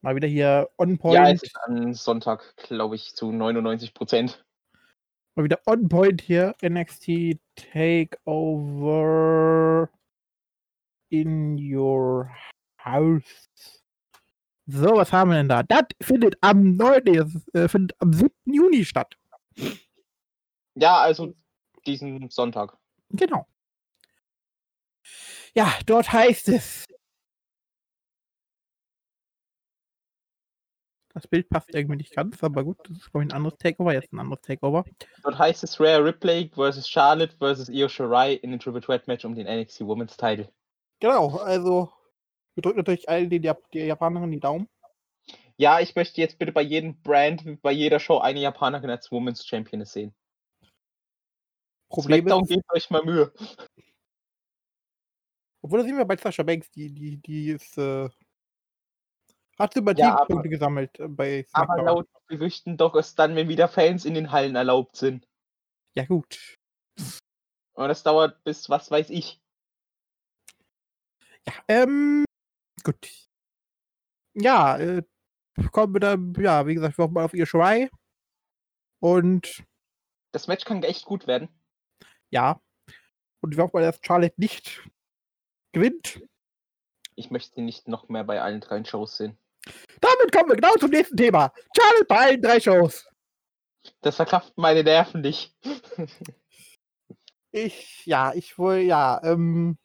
Mal 0.00 0.16
wieder 0.16 0.28
hier 0.28 0.70
on 0.78 0.98
point. 0.98 1.14
Ja, 1.14 1.30
es 1.30 1.42
ist 1.42 1.56
am 1.64 1.94
Sonntag, 1.94 2.56
glaube 2.56 2.94
ich, 2.96 3.14
zu 3.14 3.32
99 3.32 3.94
Prozent. 3.94 4.44
Mal 5.34 5.44
wieder 5.44 5.60
on 5.66 5.88
point 5.88 6.20
hier. 6.22 6.54
NXT 6.62 7.38
Takeover 7.56 8.86
in 11.10 11.56
your 11.58 12.30
house. 12.78 13.82
So, 14.66 14.96
was 14.96 15.12
haben 15.12 15.30
wir 15.30 15.36
denn 15.36 15.48
da? 15.48 15.62
Das 15.62 15.84
findet 16.00 16.36
am 16.40 16.76
9. 16.76 17.02
nee, 17.04 17.16
das 17.18 17.34
ist, 17.34 17.54
äh, 17.54 17.68
findet 17.68 17.94
am 18.00 18.12
7. 18.12 18.32
Juni 18.46 18.84
statt. 18.84 19.16
Ja, 20.74 20.98
also 20.98 21.34
diesen 21.86 22.28
Sonntag. 22.30 22.76
Genau. 23.10 23.46
Ja, 25.54 25.72
dort 25.86 26.12
heißt 26.12 26.48
es. 26.48 26.84
Das 31.14 31.26
Bild 31.26 31.48
passt 31.48 31.74
irgendwie 31.74 31.96
nicht 31.96 32.14
ganz, 32.14 32.44
aber 32.44 32.62
gut, 32.62 32.76
das 32.84 32.98
ist 32.98 33.10
glaube 33.10 33.24
ich 33.24 33.30
ein 33.30 33.36
anderes 33.36 33.56
Takeover, 33.56 33.94
jetzt 33.94 34.12
ein 34.12 34.18
anderes 34.18 34.42
Takeover. 34.42 34.84
Dort 35.22 35.38
heißt 35.38 35.64
es 35.64 35.80
Rare 35.80 36.04
Ripley 36.04 36.50
versus 36.54 36.86
Charlotte 36.86 37.34
versus 37.38 37.70
Io 37.70 37.88
Shirai 37.88 38.34
in 38.34 38.50
den 38.50 38.60
Triple 38.60 38.82
Threat 38.82 39.06
Match 39.06 39.24
um 39.24 39.34
den 39.34 39.46
NXT 39.46 39.80
Women's 39.86 40.18
Title. 40.18 40.52
Genau, 41.00 41.38
also 41.38 41.90
wir 42.54 42.60
drücken 42.60 42.76
natürlich 42.76 43.08
allen 43.08 43.30
den 43.30 43.42
Jap 43.42 43.62
die 43.70 43.78
Japanerinnen 43.78 44.30
die 44.30 44.40
Daumen. 44.40 44.68
Ja, 45.56 45.80
ich 45.80 45.94
möchte 45.96 46.20
jetzt 46.20 46.38
bitte 46.38 46.52
bei 46.52 46.60
jedem 46.60 47.00
Brand, 47.00 47.62
bei 47.62 47.72
jeder 47.72 47.98
Show 47.98 48.18
eine 48.18 48.40
Japanerin 48.40 48.90
als 48.90 49.10
Women's 49.10 49.46
Championess 49.46 49.94
sehen. 49.94 50.14
Problem 52.02 52.20
Smackdown 52.26 52.42
ist, 52.44 52.48
gebt 52.50 52.72
euch 52.72 52.90
mal 52.90 53.04
Mühe. 53.04 53.32
obwohl 55.62 55.78
das 55.80 55.86
sehen 55.88 55.96
wir 55.96 56.04
bei 56.04 56.16
Sasha 56.16 56.42
Banks, 56.42 56.70
die, 56.70 56.92
die, 56.92 57.16
die 57.18 57.50
ist, 57.50 57.76
äh, 57.78 58.08
hat 59.58 59.74
Ja, 59.74 59.80
Sympathiepunkte 59.80 60.34
aber- 60.34 60.48
gesammelt 60.48 60.98
äh, 61.00 61.08
bei 61.08 61.46
Aber 61.52 61.64
SmackDown. 61.74 61.86
laut 61.86 62.08
Gerüchten 62.28 62.76
doch 62.76 62.94
erst 62.96 63.18
dann, 63.18 63.36
wenn 63.36 63.48
wieder 63.48 63.68
Fans 63.68 64.04
in 64.04 64.14
den 64.14 64.30
Hallen 64.32 64.56
erlaubt 64.56 64.96
sind. 64.96 65.28
Ja 65.94 66.04
gut. 66.04 66.56
Und 67.74 67.88
das 67.88 68.02
dauert 68.02 68.42
bis, 68.44 68.68
was 68.68 68.90
weiß 68.90 69.10
ich. 69.10 69.40
Ja, 71.46 71.52
ähm, 71.68 72.24
gut. 72.82 73.08
Ja, 74.34 74.76
äh, 74.78 75.02
kommen 75.72 75.94
wir 75.94 76.00
dann, 76.00 76.34
ja, 76.38 76.66
wie 76.66 76.74
gesagt, 76.74 76.98
wir 76.98 77.04
hoffen 77.04 77.14
mal 77.14 77.24
auf 77.24 77.34
ihr 77.34 77.46
Shirai. 77.46 77.88
Und 79.00 79.64
Das 80.32 80.48
Match 80.48 80.64
kann 80.64 80.82
echt 80.82 81.04
gut 81.04 81.26
werden. 81.26 81.48
Ja, 82.36 82.60
und 83.40 83.56
wir 83.56 83.64
hoffen 83.64 83.78
mal, 83.78 83.82
dass 83.82 83.98
Charlotte 84.02 84.34
nicht 84.36 84.86
gewinnt. 85.72 86.20
Ich 87.14 87.30
möchte 87.30 87.54
sie 87.54 87.62
nicht 87.62 87.88
noch 87.88 88.10
mehr 88.10 88.24
bei 88.24 88.42
allen 88.42 88.60
drei 88.60 88.84
Shows 88.84 89.16
sehen. 89.16 89.38
Damit 90.02 90.32
kommen 90.32 90.50
wir 90.50 90.56
genau 90.56 90.74
zum 90.74 90.90
nächsten 90.90 91.16
Thema. 91.16 91.50
Charlotte 91.74 92.04
bei 92.04 92.18
allen 92.18 92.42
drei 92.42 92.60
Shows. 92.60 93.08
Das 94.02 94.16
verkraft 94.16 94.52
meine 94.56 94.84
Nerven 94.84 95.22
nicht. 95.22 95.56
Ich, 97.52 98.04
ja, 98.04 98.34
ich 98.34 98.58
wohl, 98.58 98.80
ja, 98.80 99.18
ähm, 99.24 99.78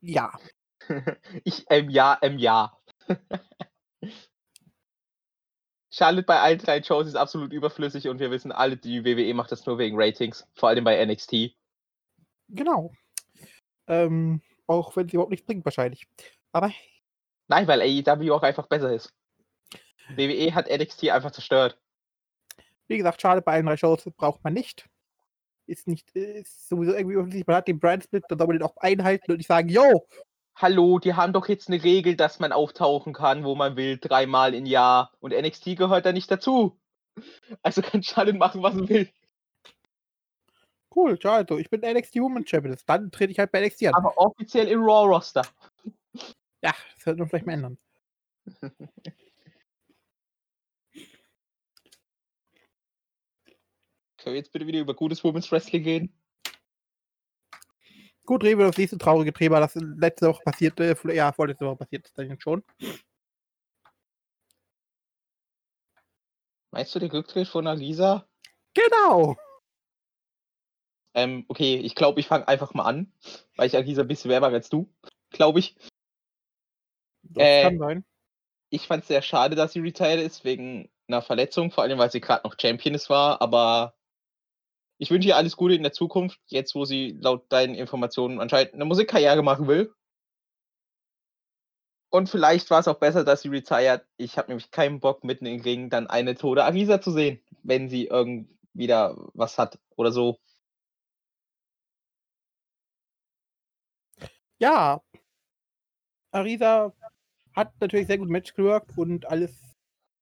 ja, 0.00 0.38
Ich, 1.44 1.64
ähm, 1.68 1.90
ja, 1.90 2.16
ähm, 2.22 2.38
ja. 2.38 2.78
Charlotte 5.90 6.26
bei 6.26 6.40
allen 6.40 6.58
drei 6.58 6.82
Shows 6.82 7.06
ist 7.06 7.16
absolut 7.16 7.52
überflüssig 7.52 8.08
und 8.08 8.20
wir 8.20 8.30
wissen 8.30 8.52
alle, 8.52 8.76
die 8.76 9.04
WWE 9.04 9.34
macht 9.34 9.50
das 9.50 9.66
nur 9.66 9.78
wegen 9.78 9.96
Ratings. 10.00 10.46
Vor 10.54 10.68
allem 10.68 10.84
bei 10.84 11.04
NXT. 11.04 11.54
genau. 12.48 12.92
Ähm, 13.88 14.40
auch 14.68 14.94
wenn 14.94 15.08
sie 15.08 15.14
überhaupt 15.14 15.32
nichts 15.32 15.46
bringt, 15.46 15.64
wahrscheinlich. 15.64 16.06
Aber 16.52 16.70
Nein, 17.50 17.66
weil 17.66 17.82
AEW 17.82 18.32
auch 18.32 18.44
einfach 18.44 18.68
besser 18.68 18.94
ist. 18.94 19.12
WWE 20.14 20.54
hat 20.54 20.70
NXT 20.70 21.08
einfach 21.08 21.32
zerstört. 21.32 21.76
Wie 22.86 22.96
gesagt, 22.96 23.20
schade, 23.20 23.42
bei 23.42 23.54
allen 23.54 23.66
drei 23.66 23.76
Shows 23.76 24.04
braucht 24.16 24.44
man 24.44 24.52
nicht. 24.52 24.88
Ist 25.66 25.88
nicht, 25.88 26.08
ist 26.12 26.68
sowieso 26.68 26.92
irgendwie 26.94 27.16
offensichtlich, 27.16 27.48
man 27.48 27.56
hat 27.56 27.66
den 27.66 27.80
Brand 27.80 28.04
Split, 28.04 28.22
dann 28.28 28.38
soll 28.38 28.46
man 28.46 28.58
den 28.58 28.62
auch 28.62 28.76
einhalten 28.76 29.32
und 29.32 29.38
nicht 29.38 29.48
sagen, 29.48 29.68
yo, 29.68 30.06
Hallo, 30.54 30.98
die 30.98 31.14
haben 31.14 31.32
doch 31.32 31.48
jetzt 31.48 31.68
eine 31.68 31.82
Regel, 31.82 32.16
dass 32.16 32.38
man 32.38 32.52
auftauchen 32.52 33.12
kann, 33.14 33.44
wo 33.44 33.54
man 33.54 33.76
will, 33.76 33.98
dreimal 33.98 34.54
im 34.54 34.66
Jahr. 34.66 35.12
Und 35.20 35.32
NXT 35.32 35.76
gehört 35.76 36.06
da 36.06 36.12
nicht 36.12 36.30
dazu. 36.30 36.78
Also 37.62 37.82
kann 37.82 38.02
Charlotte 38.02 38.38
machen, 38.38 38.62
was 38.62 38.74
sie 38.74 38.88
will. 38.88 39.10
cool, 40.94 41.20
schade, 41.20 41.60
ich 41.60 41.68
bin 41.70 41.80
NXT 41.80 42.16
Woman 42.16 42.46
Champion, 42.46 42.76
dann 42.86 43.10
trete 43.10 43.32
ich 43.32 43.38
halt 43.38 43.52
bei 43.52 43.60
NXT 43.66 43.86
an. 43.88 43.94
Aber 43.94 44.16
offiziell 44.16 44.68
im 44.68 44.82
Raw-Roster. 44.82 45.42
Ja, 46.62 46.74
das 46.94 47.04
sollte 47.04 47.20
man 47.20 47.28
vielleicht 47.30 47.46
mal 47.46 47.54
ändern. 47.54 47.78
Können 54.18 54.34
wir 54.34 54.34
jetzt 54.34 54.52
bitte 54.52 54.66
wieder 54.66 54.80
über 54.80 54.92
gutes 54.92 55.24
Women's 55.24 55.50
Wrestling 55.50 55.82
reden? 55.82 56.19
Gut, 58.30 58.44
reden 58.44 58.60
wir 58.60 58.68
das 58.68 58.78
nächste 58.78 58.96
traurige 58.96 59.32
Thema, 59.32 59.58
das 59.58 59.74
letzte 59.74 60.28
Woche 60.28 60.44
passierte, 60.44 60.96
ja, 61.12 61.32
vorletzte 61.32 61.66
Woche 61.66 61.78
passiert 61.78 62.06
ist 62.06 62.16
dann 62.16 62.38
schon. 62.38 62.62
Meinst 66.70 66.94
du 66.94 67.00
den 67.00 67.10
Rücktritt 67.10 67.48
von 67.48 67.66
Alisa? 67.66 68.28
Genau! 68.72 69.36
Ähm, 71.14 71.44
okay, 71.48 71.78
ich 71.78 71.96
glaube, 71.96 72.20
ich 72.20 72.28
fange 72.28 72.46
einfach 72.46 72.72
mal 72.72 72.84
an, 72.84 73.12
weil 73.56 73.66
ich 73.66 73.74
Alisa 73.74 74.02
ein 74.02 74.06
bisschen 74.06 74.30
mag 74.30 74.52
als 74.52 74.68
du, 74.68 74.88
glaube 75.30 75.58
ich. 75.58 75.74
Das 77.22 77.44
Äh, 77.44 77.62
kann 77.62 77.78
sein. 77.78 78.04
Ich 78.68 78.86
fand 78.86 79.02
es 79.02 79.08
sehr 79.08 79.22
schade, 79.22 79.56
dass 79.56 79.72
sie 79.72 79.80
retired 79.80 80.20
ist, 80.20 80.44
wegen 80.44 80.88
einer 81.08 81.20
Verletzung, 81.20 81.72
vor 81.72 81.82
allem, 81.82 81.98
weil 81.98 82.12
sie 82.12 82.20
gerade 82.20 82.46
noch 82.46 82.54
Championess 82.56 83.10
war, 83.10 83.42
aber 83.42 83.98
Ich 85.00 85.10
wünsche 85.10 85.28
ihr 85.28 85.36
alles 85.36 85.56
Gute 85.56 85.74
in 85.74 85.82
der 85.82 85.92
Zukunft, 85.94 86.38
jetzt 86.48 86.74
wo 86.74 86.84
sie 86.84 87.16
laut 87.18 87.50
deinen 87.50 87.74
Informationen 87.74 88.38
anscheinend 88.38 88.74
eine 88.74 88.84
Musikkarriere 88.84 89.42
machen 89.42 89.66
will. 89.66 89.94
Und 92.10 92.28
vielleicht 92.28 92.68
war 92.70 92.80
es 92.80 92.88
auch 92.88 92.98
besser, 92.98 93.24
dass 93.24 93.40
sie 93.40 93.48
retired. 93.48 94.04
Ich 94.18 94.36
habe 94.36 94.48
nämlich 94.48 94.70
keinen 94.70 95.00
Bock, 95.00 95.24
mitten 95.24 95.46
im 95.46 95.62
Ring 95.62 95.88
dann 95.88 96.06
eine 96.06 96.34
tote 96.34 96.64
Arisa 96.64 97.00
zu 97.00 97.12
sehen, 97.12 97.40
wenn 97.62 97.88
sie 97.88 98.08
irgend 98.08 98.50
wieder 98.74 99.16
was 99.32 99.56
hat 99.58 99.78
oder 99.96 100.12
so. 100.12 100.38
Ja. 104.58 105.00
Arisa 106.32 106.92
hat 107.54 107.72
natürlich 107.80 108.06
sehr 108.06 108.18
gut 108.18 108.28
Match 108.28 108.52
gewirkt 108.54 108.98
und 108.98 109.24
alles 109.26 109.58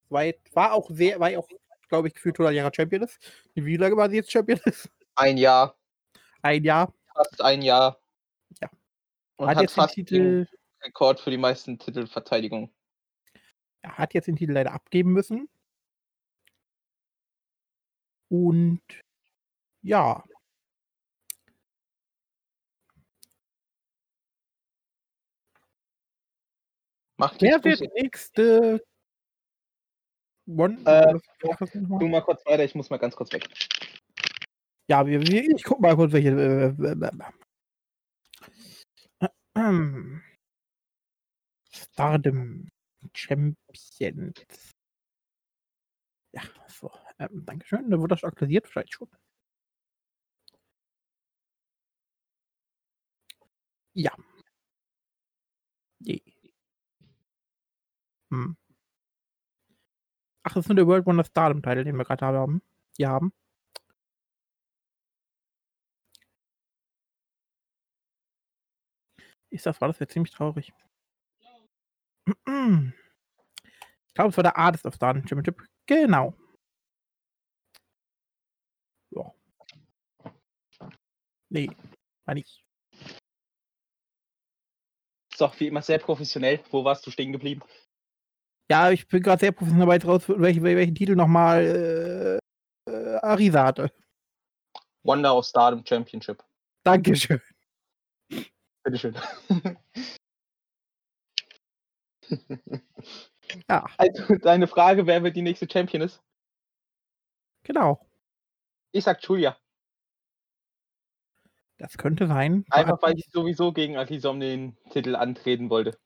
weit. 0.09 0.39
War 0.55 0.73
auch 0.73 0.89
sehr, 0.91 1.19
war 1.19 1.37
auch, 1.37 1.49
glaube 1.89 2.09
ich, 2.09 2.15
gefühlt 2.15 2.37
100 2.39 2.55
Jahre 2.55 2.75
Champion 2.75 3.03
ist. 3.03 3.19
Wie 3.55 3.77
lange 3.77 3.97
war 3.97 4.09
sie 4.09 4.17
jetzt 4.17 4.31
Champion 4.31 4.61
ist? 4.65 4.89
Ein 5.15 5.37
Jahr. 5.37 5.77
Ein 6.43 6.65
Jahr. 6.65 6.95
Fast 7.15 7.43
ein 7.43 7.63
Jahr. 7.63 8.01
Ja. 8.63 8.71
Und 9.37 9.49
hat, 9.49 9.57
hat, 9.57 9.63
jetzt 9.63 9.77
den 9.77 9.83
fast 9.83 9.95
Titel, 9.95 10.45
den 10.45 10.49
Rekord 10.85 11.19
für 11.19 11.31
die 11.31 11.37
meisten 11.37 11.79
Titelverteidigungen. 11.79 12.71
er 13.83 13.99
hat 13.99 14.15
jetzt 14.15 14.29
den 14.29 14.37
Titel 14.37 14.53
leider 14.53 14.73
abgeben 14.73 15.13
müssen. 15.13 15.49
Und 18.29 18.83
ja. 19.83 20.25
Macht 27.17 27.43
Wer 27.43 27.65
wird 27.65 27.81
nächste 27.95 28.85
One? 30.49 30.79
Äh? 30.87 31.19
Du 31.41 32.09
mal 32.09 32.23
kurz 32.23 32.45
weiter, 32.47 32.65
ich 32.65 32.75
muss 32.75 32.89
mal 32.91 32.97
ganz 32.97 33.15
kurz 33.15 33.33
weg. 33.33 33.47
Ja, 34.89 35.07
wir, 35.07 35.21
ich 35.21 35.63
guck 35.63 35.81
mal 35.81 35.95
kurz, 35.95 36.13
welche. 36.13 36.31
Äh, 36.31 36.75
äh, 36.83 36.97
äh, 39.21 39.61
äh, 39.61 40.21
Stardom 41.71 42.69
Champions. 43.15 44.73
Ja, 46.33 46.43
so. 46.69 46.91
Ähm, 47.19 47.45
Dankeschön. 47.45 47.91
Da 47.91 47.99
wurde 47.99 48.15
das 48.15 48.25
aktualisiert, 48.25 48.69
vielleicht 48.69 48.95
schon. 48.95 49.09
Ja. 53.95 54.13
Je. 56.01 56.21
Hm. 58.31 58.57
Ach, 60.49 60.55
das 60.55 60.65
ist 60.65 60.69
nur 60.71 60.77
der 60.77 60.87
World 60.87 61.05
Wonder 61.05 61.25
Stardom 61.25 61.63
Title, 61.63 61.85
den 61.85 61.97
wir 61.99 62.05
gerade 62.07 62.25
haben. 62.25 62.63
Hier 62.97 63.11
haben. 63.11 63.35
Ist 69.51 69.67
das, 69.67 69.79
war 69.81 69.89
das 69.89 69.99
jetzt 69.99 70.13
ziemlich 70.13 70.33
traurig. 70.33 70.73
Ich 74.09 74.15
glaube, 74.15 74.31
es 74.31 74.37
war 74.37 74.43
der 74.43 74.57
Artist 74.57 74.85
of 74.85 74.95
Stardom 74.95 75.25
Championship. 75.29 75.63
Genau. 75.87 76.35
Ja. 79.11 79.33
Nee, 81.51 81.71
war 82.25 82.35
nicht. 82.35 82.65
So, 85.37 85.53
wie 85.59 85.69
immer 85.69 85.83
sehr 85.83 86.01
professionell. 86.01 86.65
Wo 86.73 86.85
warst 86.85 87.07
du 87.07 87.13
stehen 87.13 87.31
geblieben? 87.31 87.63
Ja, 88.71 88.91
ich 88.91 89.09
bin 89.09 89.23
gerade 89.23 89.41
sehr 89.41 89.53
professionell 89.53 89.87
dabei 89.87 90.05
raus, 90.05 90.25
welchen, 90.29 90.63
welchen 90.63 90.95
Titel 90.95 91.17
nochmal 91.17 92.41
äh, 92.87 92.91
äh, 92.91 93.17
Arisa 93.23 93.65
hatte. 93.65 93.91
Wonder 95.05 95.35
of 95.37 95.47
Stardom 95.47 95.85
Championship. 95.87 96.45
Dankeschön. 96.85 97.41
Bitteschön. 98.83 99.17
Ja, 103.69 103.87
Also, 103.97 104.37
deine 104.37 104.67
Frage, 104.67 105.07
wer 105.07 105.23
wird 105.23 105.37
die 105.37 105.43
nächste 105.43 105.69
Champion 105.71 106.03
ist? 106.03 106.23
genau. 107.63 108.07
Ich 108.93 109.05
sag 109.05 109.23
Julia. 109.23 109.57
Das 111.79 111.97
könnte 111.97 112.27
sein. 112.27 112.65
Einfach 112.71 113.01
weil 113.03 113.19
ich 113.19 113.29
sowieso 113.31 113.73
gegen 113.73 113.97
Akisa 113.97 114.31
um 114.31 114.41
den 114.41 114.77
Titel 114.91 115.15
antreten 115.15 115.71
wollte. 115.71 115.99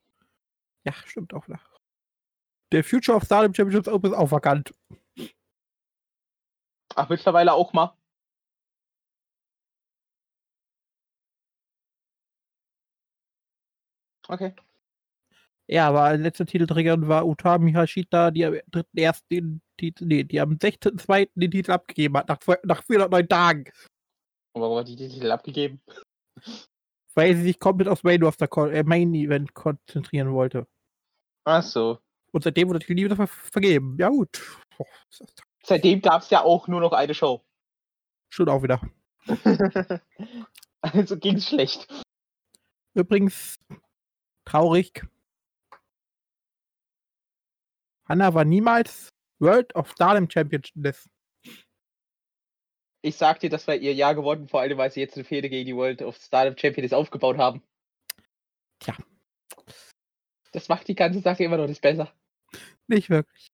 Ja, 0.84 0.92
stimmt 0.92 1.32
auch 1.34 1.46
wieder. 1.48 1.60
Der 2.72 2.82
Future 2.82 3.16
of 3.16 3.24
Stardom 3.24 3.52
Championships 3.54 3.88
Open 3.88 4.12
ist 4.12 4.16
auch 4.16 4.30
vakant. 4.30 4.72
Ach, 6.94 7.08
mittlerweile 7.08 7.52
auch 7.52 7.72
mal. 7.74 7.94
Okay. 14.26 14.54
Ja, 15.68 15.88
aber 15.88 16.16
letzte 16.16 16.46
Titelträgerin 16.46 17.08
war 17.08 17.26
Utami 17.26 17.72
Hashita, 17.72 18.30
die 18.30 18.44
am 18.44 18.58
dritten 18.70 18.98
ersten 18.98 19.26
den 19.30 19.62
Titel, 19.78 20.06
nee, 20.06 20.24
die 20.24 20.40
am 20.40 20.52
16.2. 20.52 21.28
den 21.34 21.50
Titel 21.50 21.72
abgegeben 21.72 22.16
hat, 22.16 22.28
nach, 22.28 22.38
nach 22.64 22.82
409 22.84 23.28
Tagen. 23.28 23.64
Und 24.54 24.62
warum 24.62 24.78
hat 24.78 24.88
die 24.88 24.96
den 24.96 25.10
Titel 25.10 25.30
abgegeben? 25.30 25.82
Weil 27.14 27.36
sie 27.36 27.42
sich 27.42 27.58
komplett 27.58 27.88
aufs 27.88 28.02
Main, 28.02 28.22
äh, 28.22 28.82
Main 28.84 29.14
Event 29.14 29.52
konzentrieren 29.52 30.32
wollte. 30.32 30.66
Ach 31.44 31.62
so. 31.62 31.98
Und 32.32 32.44
seitdem 32.44 32.68
wurde 32.68 32.80
die 32.80 32.96
wieder 32.96 33.16
ver 33.16 33.26
vergeben. 33.26 33.96
Ja, 33.98 34.08
gut. 34.08 34.42
Seitdem 35.62 36.00
gab 36.00 36.22
es 36.22 36.30
ja 36.30 36.42
auch 36.42 36.66
nur 36.66 36.80
noch 36.80 36.92
eine 36.92 37.14
Show. 37.14 37.44
Stimmt 38.30 38.48
auch 38.48 38.62
wieder. 38.62 38.80
also 40.80 41.16
ging's 41.18 41.46
schlecht. 41.46 41.86
Übrigens, 42.94 43.56
traurig. 44.44 45.04
Hanna 48.08 48.34
war 48.34 48.44
niemals 48.44 49.10
World 49.38 49.74
of 49.74 49.90
Stardom 49.90 50.28
Championess. 50.28 51.08
Ich 53.02 53.16
sag 53.16 53.40
dir, 53.40 53.50
das 53.50 53.66
war 53.66 53.74
ihr 53.74 53.94
Jahr 53.94 54.14
geworden, 54.14 54.48
vor 54.48 54.60
allem 54.60 54.78
weil 54.78 54.90
sie 54.90 55.00
jetzt 55.00 55.16
eine 55.16 55.24
Fehde 55.24 55.50
gegen 55.50 55.66
die 55.66 55.76
World 55.76 56.02
of 56.02 56.16
Stardom 56.16 56.56
Champions 56.56 56.92
aufgebaut 56.92 57.36
haben. 57.36 57.62
Tja. 58.78 58.96
Das 60.52 60.68
macht 60.68 60.88
die 60.88 60.94
ganze 60.94 61.20
Sache 61.20 61.44
immer 61.44 61.56
noch 61.56 61.66
nicht 61.66 61.82
besser. 61.82 62.12
Nicht 62.86 63.10
wirklich. 63.10 63.52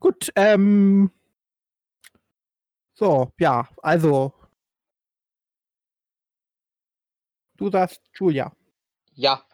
Gut, 0.00 0.30
ähm. 0.36 1.10
So, 2.94 3.32
ja, 3.38 3.68
also. 3.82 4.32
Du 7.56 7.70
sagst 7.70 8.00
Julia. 8.14 8.52
Ja. 9.14 9.44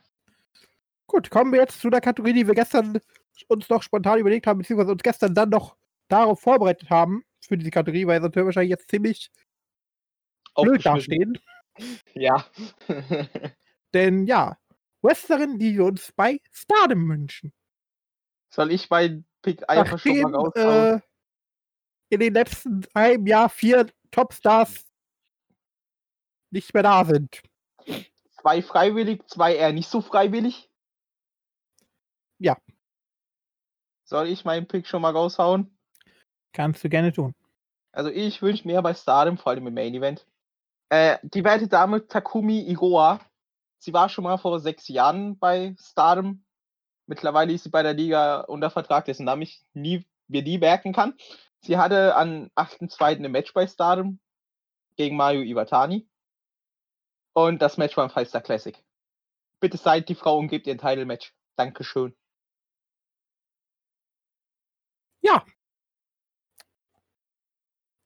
Gut, 1.07 1.31
kommen 1.31 1.53
wir 1.53 1.61
jetzt 1.61 1.81
zu 1.81 1.91
der 1.91 2.01
Kategorie, 2.01 2.33
die 2.33 2.47
wir 2.47 2.55
gestern 2.55 3.01
uns 3.49 3.69
noch 3.69 3.83
spontan 3.83 4.19
überlegt 4.19 4.47
haben, 4.47 4.59
beziehungsweise 4.59 4.93
uns 4.93 5.03
gestern 5.03 5.35
dann 5.35 5.51
noch 5.51 5.77
darauf 6.09 6.41
vorbereitet 6.41 6.91
haben, 6.91 7.25
für 7.47 7.57
diese 7.57 7.71
Kategorie, 7.71 8.07
weil 8.07 8.21
sonst 8.21 8.37
wir 8.37 8.45
wahrscheinlich 8.45 8.71
jetzt 8.71 8.91
ziemlich 8.91 9.31
blöd 10.55 10.85
dastehen. 10.85 11.39
Ja. 12.13 12.45
Denn 13.95 14.27
ja, 14.27 14.59
Wrestlerin, 15.01 15.59
die 15.59 15.79
wir 15.79 15.85
uns 15.87 16.13
bei 16.13 16.39
Stardom 16.53 17.09
wünschen. 17.09 17.55
Soll 18.51 18.73
ich 18.73 18.91
meinen 18.91 19.25
Pick 19.43 19.69
einfach 19.69 19.99
schon 19.99 20.13
Nachdem 20.13 20.31
mal 20.31 20.39
raushauen? 20.39 20.99
äh, 20.99 21.01
in 22.11 22.21
den 22.21 22.35
letzten 22.35 22.87
einem 22.93 23.27
Jahr 23.27 23.49
vier 23.49 23.87
Topstars 24.11 24.85
nicht 26.51 26.75
mehr 26.75 26.83
da 26.83 27.05
sind. 27.05 27.41
Zwei 28.41 28.63
freiwillig, 28.63 29.27
zwei 29.29 29.55
eher 29.55 29.73
nicht 29.73 29.89
so 29.89 30.01
freiwillig? 30.01 30.69
Ja. 32.39 32.57
Soll 34.05 34.27
ich 34.29 34.45
meinen 34.45 34.67
Pick 34.67 34.87
schon 34.89 35.03
mal 35.03 35.13
raushauen? 35.13 35.79
Kannst 36.53 36.83
du 36.83 36.89
gerne 36.89 37.13
tun. 37.13 37.35
Also 37.93 38.11
ich 38.11 38.43
wünsche 38.43 38.67
mir 38.67 38.83
bei 38.83 38.95
Stardom, 38.95 39.39
vor 39.39 39.53
allem 39.53 39.67
im 39.67 39.75
Main 39.75 39.95
Event, 39.95 40.27
äh, 40.89 41.19
die 41.23 41.45
werte 41.45 41.69
Dame 41.69 42.07
Takumi 42.07 42.61
Iroha. 42.63 43.21
Sie 43.79 43.93
war 43.93 44.09
schon 44.09 44.25
mal 44.25 44.37
vor 44.37 44.59
sechs 44.59 44.89
Jahren 44.89 45.39
bei 45.39 45.77
Stardom. 45.79 46.45
Mittlerweile 47.11 47.53
ist 47.53 47.65
sie 47.65 47.71
bei 47.71 47.83
der 47.83 47.93
Liga 47.93 48.43
unter 48.43 48.71
Vertrag, 48.71 49.05
dessen 49.05 49.25
Namen 49.25 49.43
ich 49.43 49.65
nie, 49.75 50.07
mir 50.29 50.43
nie 50.45 50.59
merken 50.59 50.93
kann. 50.93 51.15
Sie 51.59 51.77
hatte 51.77 52.15
an 52.15 52.51
8.2. 52.55 53.25
ein 53.25 53.33
Match 53.33 53.53
bei 53.53 53.67
Stardom 53.67 54.21
gegen 54.95 55.17
Mayu 55.17 55.43
Iwatani. 55.43 56.09
Und 57.33 57.61
das 57.61 57.79
Match 57.79 57.97
war 57.97 58.05
im 58.05 58.11
Five 58.11 58.29
Star 58.29 58.41
Classic. 58.41 58.81
Bitte 59.59 59.77
seid 59.77 60.09
die 60.09 60.15
Frau 60.15 60.39
und 60.39 60.47
gebt 60.47 60.69
ihr 60.69 60.75
ein 60.75 60.79
Title-Match. 60.79 61.35
Dankeschön. 61.57 62.15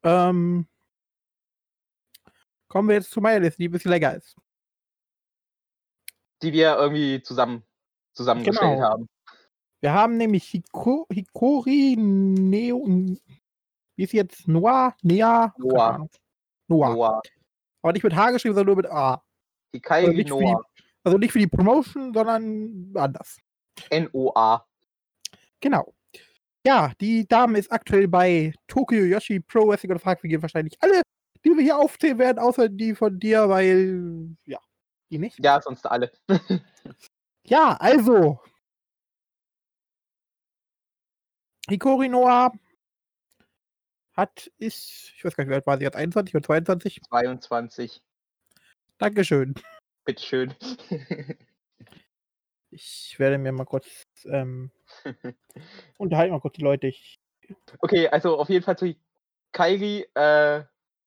Ähm, 0.04 0.66
kommen 2.68 2.88
wir 2.88 2.96
jetzt 2.96 3.10
zu 3.10 3.20
meiner 3.20 3.40
Liste, 3.40 3.58
die 3.58 3.68
ein 3.68 3.72
bisschen 3.72 3.90
länger 3.90 4.14
ist. 4.14 4.36
Die 6.42 6.52
wir 6.52 6.76
irgendwie 6.76 7.22
zusammen 7.22 7.66
zusammengestellt 8.14 8.76
Genau. 8.76 8.80
haben. 8.82 9.08
Wir 9.80 9.92
haben 9.92 10.16
nämlich 10.16 10.44
Hiko, 10.44 11.06
Hikori 11.12 11.94
Neo, 11.98 12.86
Wie 13.96 14.02
ist 14.02 14.12
jetzt? 14.12 14.48
Noah? 14.48 14.94
Nea? 15.02 15.52
Noah. 15.58 16.08
Noah. 16.68 16.94
Noah. 16.94 17.22
Aber 17.82 17.92
nicht 17.92 18.02
mit 18.02 18.16
H 18.16 18.30
geschrieben, 18.32 18.54
sondern 18.54 18.74
nur 18.74 18.76
mit 18.82 18.86
A. 18.90 19.22
Die 19.74 19.82
Also 19.86 20.08
für 20.10 20.14
die, 20.14 20.24
Noah. 20.24 20.64
also 21.04 21.18
nicht 21.18 21.32
für 21.32 21.38
die 21.38 21.46
Promotion, 21.46 22.14
sondern 22.14 22.90
anders. 22.94 23.36
N-O-A. 23.90 24.64
Genau. 25.60 25.94
Ja, 26.66 26.92
die 27.00 27.26
Dame 27.28 27.58
ist 27.58 27.70
aktuell 27.70 28.08
bei 28.08 28.54
Tokyo 28.66 29.00
Yoshi 29.04 29.40
Pro 29.40 29.68
Wrestling 29.68 29.92
und 29.92 29.98
fragt, 30.00 30.22
wir 30.22 30.30
gehen 30.30 30.40
wahrscheinlich 30.40 30.74
alle, 30.80 31.02
die 31.44 31.50
wir 31.50 31.62
hier 31.62 31.76
aufzählen 31.78 32.18
werden, 32.18 32.38
außer 32.38 32.68
die 32.70 32.94
von 32.94 33.18
dir, 33.18 33.48
weil, 33.50 34.34
ja, 34.46 34.58
die 35.10 35.18
nicht. 35.18 35.38
Ja, 35.44 35.60
sonst 35.60 35.84
alle. 35.86 36.10
Ja, 37.46 37.76
also. 37.78 38.40
Hikori 41.68 42.08
Noah 42.08 42.52
hat, 44.14 44.50
ist, 44.58 45.12
ich 45.16 45.24
weiß 45.24 45.34
gar 45.36 45.44
nicht, 45.44 45.50
wie 45.50 45.54
alt 45.54 45.66
war 45.66 45.78
sie 45.78 45.84
jetzt, 45.84 45.96
21 45.96 46.34
oder 46.34 46.44
22? 46.44 47.02
22. 47.02 48.02
Dankeschön. 48.98 49.54
Bitteschön. 50.04 50.54
Ich 52.76 53.20
werde 53.20 53.38
mir 53.38 53.52
mal 53.52 53.66
kurz, 53.66 53.86
ähm, 54.24 54.72
unterhalten 55.96 56.32
mal 56.32 56.40
kurz 56.40 56.56
die 56.56 56.62
Leute. 56.62 56.88
Ich, 56.88 57.20
okay, 57.78 58.08
also 58.08 58.36
auf 58.36 58.48
jeden 58.48 58.64
Fall 58.64 58.76
zu 58.76 58.96
Kairi. 59.52 60.04
Äh, 60.14 60.64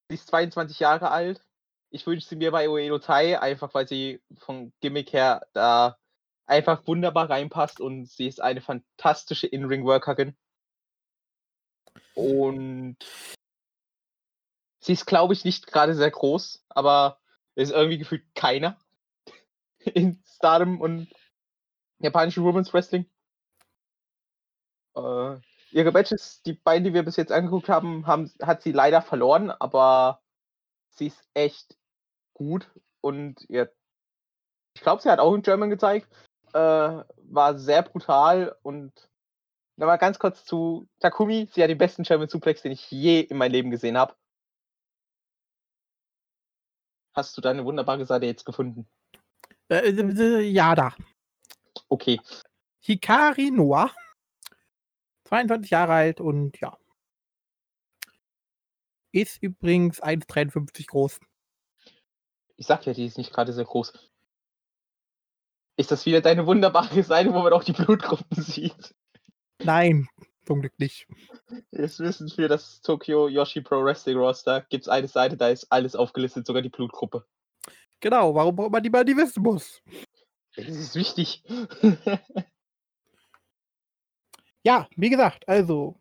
sie 0.08 0.14
ist 0.14 0.28
22 0.28 0.80
Jahre 0.80 1.10
alt. 1.10 1.46
Ich 1.90 2.06
wünsche 2.06 2.26
sie 2.26 2.36
mir 2.36 2.52
bei 2.52 2.70
Ueno 2.70 2.98
Tai, 2.98 3.38
einfach 3.38 3.74
weil 3.74 3.86
sie 3.86 4.22
vom 4.38 4.72
Gimmick 4.80 5.12
her 5.12 5.46
da 5.52 5.98
einfach 6.48 6.86
wunderbar 6.86 7.30
reinpasst 7.30 7.80
und 7.80 8.06
sie 8.06 8.26
ist 8.26 8.40
eine 8.40 8.60
fantastische 8.60 9.46
In-Ring-Workerin. 9.46 10.36
Und 12.14 12.96
sie 14.80 14.92
ist, 14.92 15.06
glaube 15.06 15.34
ich, 15.34 15.44
nicht 15.44 15.66
gerade 15.66 15.94
sehr 15.94 16.10
groß, 16.10 16.64
aber 16.68 17.20
ist 17.54 17.70
irgendwie 17.70 17.98
gefühlt 17.98 18.24
keiner 18.34 18.78
in 19.80 20.22
Stardom 20.26 20.80
und 20.80 21.08
japanischen 21.98 22.44
Women's 22.44 22.72
Wrestling. 22.72 23.08
Äh, 24.96 25.36
ihre 25.70 25.92
Matches, 25.92 26.42
die 26.42 26.54
beiden, 26.54 26.84
die 26.84 26.94
wir 26.94 27.02
bis 27.02 27.16
jetzt 27.16 27.32
angeguckt 27.32 27.68
haben, 27.68 28.06
haben, 28.06 28.32
hat 28.40 28.62
sie 28.62 28.72
leider 28.72 29.02
verloren, 29.02 29.50
aber 29.50 30.22
sie 30.90 31.08
ist 31.08 31.28
echt 31.34 31.76
gut 32.32 32.70
und 33.00 33.44
ihr, 33.48 33.72
ich 34.74 34.80
glaube, 34.80 35.02
sie 35.02 35.10
hat 35.10 35.18
auch 35.18 35.34
in 35.34 35.42
German 35.42 35.70
gezeigt, 35.70 36.08
äh, 36.54 37.04
war 37.30 37.58
sehr 37.58 37.82
brutal 37.82 38.56
und 38.62 38.92
nochmal 39.76 39.98
ganz 39.98 40.18
kurz 40.18 40.44
zu 40.44 40.88
Takumi, 41.00 41.48
sie 41.52 41.62
hat 41.62 41.70
den 41.70 41.78
besten 41.78 42.02
German 42.02 42.28
Suplex, 42.28 42.62
den 42.62 42.72
ich 42.72 42.90
je 42.90 43.20
in 43.20 43.36
meinem 43.36 43.52
Leben 43.52 43.70
gesehen 43.70 43.96
habe. 43.96 44.14
Hast 47.14 47.36
du 47.36 47.40
deine 47.40 47.64
wunderbare 47.64 48.04
Seite 48.06 48.26
jetzt 48.26 48.44
gefunden? 48.44 48.88
äh, 49.68 49.90
äh, 49.90 50.40
ja, 50.40 50.74
da. 50.74 50.94
Okay. 51.88 52.20
Hikari 52.80 53.50
Noah, 53.50 53.90
22 55.24 55.70
Jahre 55.70 55.92
alt 55.92 56.20
und 56.20 56.58
ja. 56.60 56.78
Ist 59.12 59.42
übrigens 59.42 60.02
1,53 60.02 60.86
groß. 60.86 61.20
Ich 62.56 62.66
sag 62.66 62.86
ja, 62.86 62.92
die 62.92 63.06
ist 63.06 63.18
nicht 63.18 63.32
gerade 63.32 63.52
sehr 63.52 63.64
groß. 63.64 63.92
Ist 65.78 65.92
das 65.92 66.04
wieder 66.06 66.20
deine 66.20 66.44
wunderbare 66.44 67.04
Seite, 67.04 67.32
wo 67.32 67.38
man 67.38 67.52
auch 67.52 67.62
die 67.62 67.72
Blutgruppen 67.72 68.42
sieht? 68.42 68.96
Nein, 69.62 70.08
zum 70.44 70.60
Glück 70.60 70.76
nicht. 70.76 71.06
Jetzt 71.70 72.00
wissen 72.00 72.28
für 72.28 72.48
das 72.48 72.80
Tokyo 72.80 73.28
Yoshi 73.28 73.60
Pro 73.60 73.84
Wrestling 73.84 74.18
Roster 74.18 74.62
gibt 74.62 74.82
es 74.82 74.88
eine 74.88 75.06
Seite, 75.06 75.36
da 75.36 75.48
ist 75.48 75.70
alles 75.70 75.94
aufgelistet, 75.94 76.48
sogar 76.48 76.62
die 76.62 76.68
Blutgruppe. 76.68 77.24
Genau, 78.00 78.34
warum 78.34 78.56
braucht 78.56 78.72
man 78.72 78.82
die 78.82 78.90
mal 78.90 79.04
die 79.04 79.16
wissen 79.16 79.40
muss? 79.40 79.80
Das 80.56 80.66
ist 80.66 80.96
wichtig. 80.96 81.44
Ja, 84.64 84.86
wie 84.96 85.08
gesagt, 85.08 85.48
also 85.48 85.96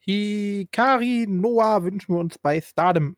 Hikari 0.00 1.26
Noah 1.26 1.82
wünschen 1.82 2.14
wir 2.14 2.20
uns 2.20 2.38
bei 2.38 2.60
Stardom. 2.60 3.16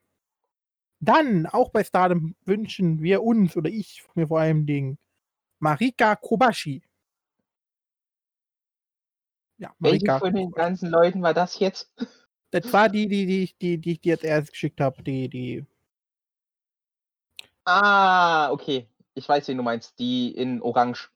Dann, 1.00 1.44
auch 1.46 1.70
bei 1.72 1.84
Stardom, 1.84 2.36
wünschen 2.46 3.02
wir 3.02 3.22
uns, 3.22 3.54
oder 3.56 3.68
ich 3.68 4.04
mir 4.14 4.28
vor 4.28 4.40
allem 4.40 4.64
Dingen, 4.64 4.98
Marika 5.58 6.16
Kobashi. 6.16 6.82
Ja, 9.58 9.74
Welche 9.78 10.06
Marika. 10.06 10.18
von 10.18 10.34
den 10.34 10.50
ganzen 10.52 10.90
Leuten 10.90 11.22
war 11.22 11.32
das 11.34 11.58
jetzt? 11.58 11.90
Das 12.50 12.72
war 12.72 12.88
die, 12.88 13.08
die, 13.08 13.26
die, 13.26 13.54
die, 13.60 13.78
die 13.78 13.92
ich 13.92 14.00
dir 14.00 14.14
jetzt 14.14 14.24
erst 14.24 14.50
geschickt 14.52 14.80
habe. 14.80 15.02
Die, 15.02 15.28
die. 15.28 15.66
Ah, 17.64 18.50
okay. 18.50 18.88
Ich 19.14 19.28
weiß, 19.28 19.48
wen 19.48 19.56
du 19.56 19.62
meinst. 19.62 19.98
Die 19.98 20.30
in 20.30 20.62
Orange. 20.62 21.10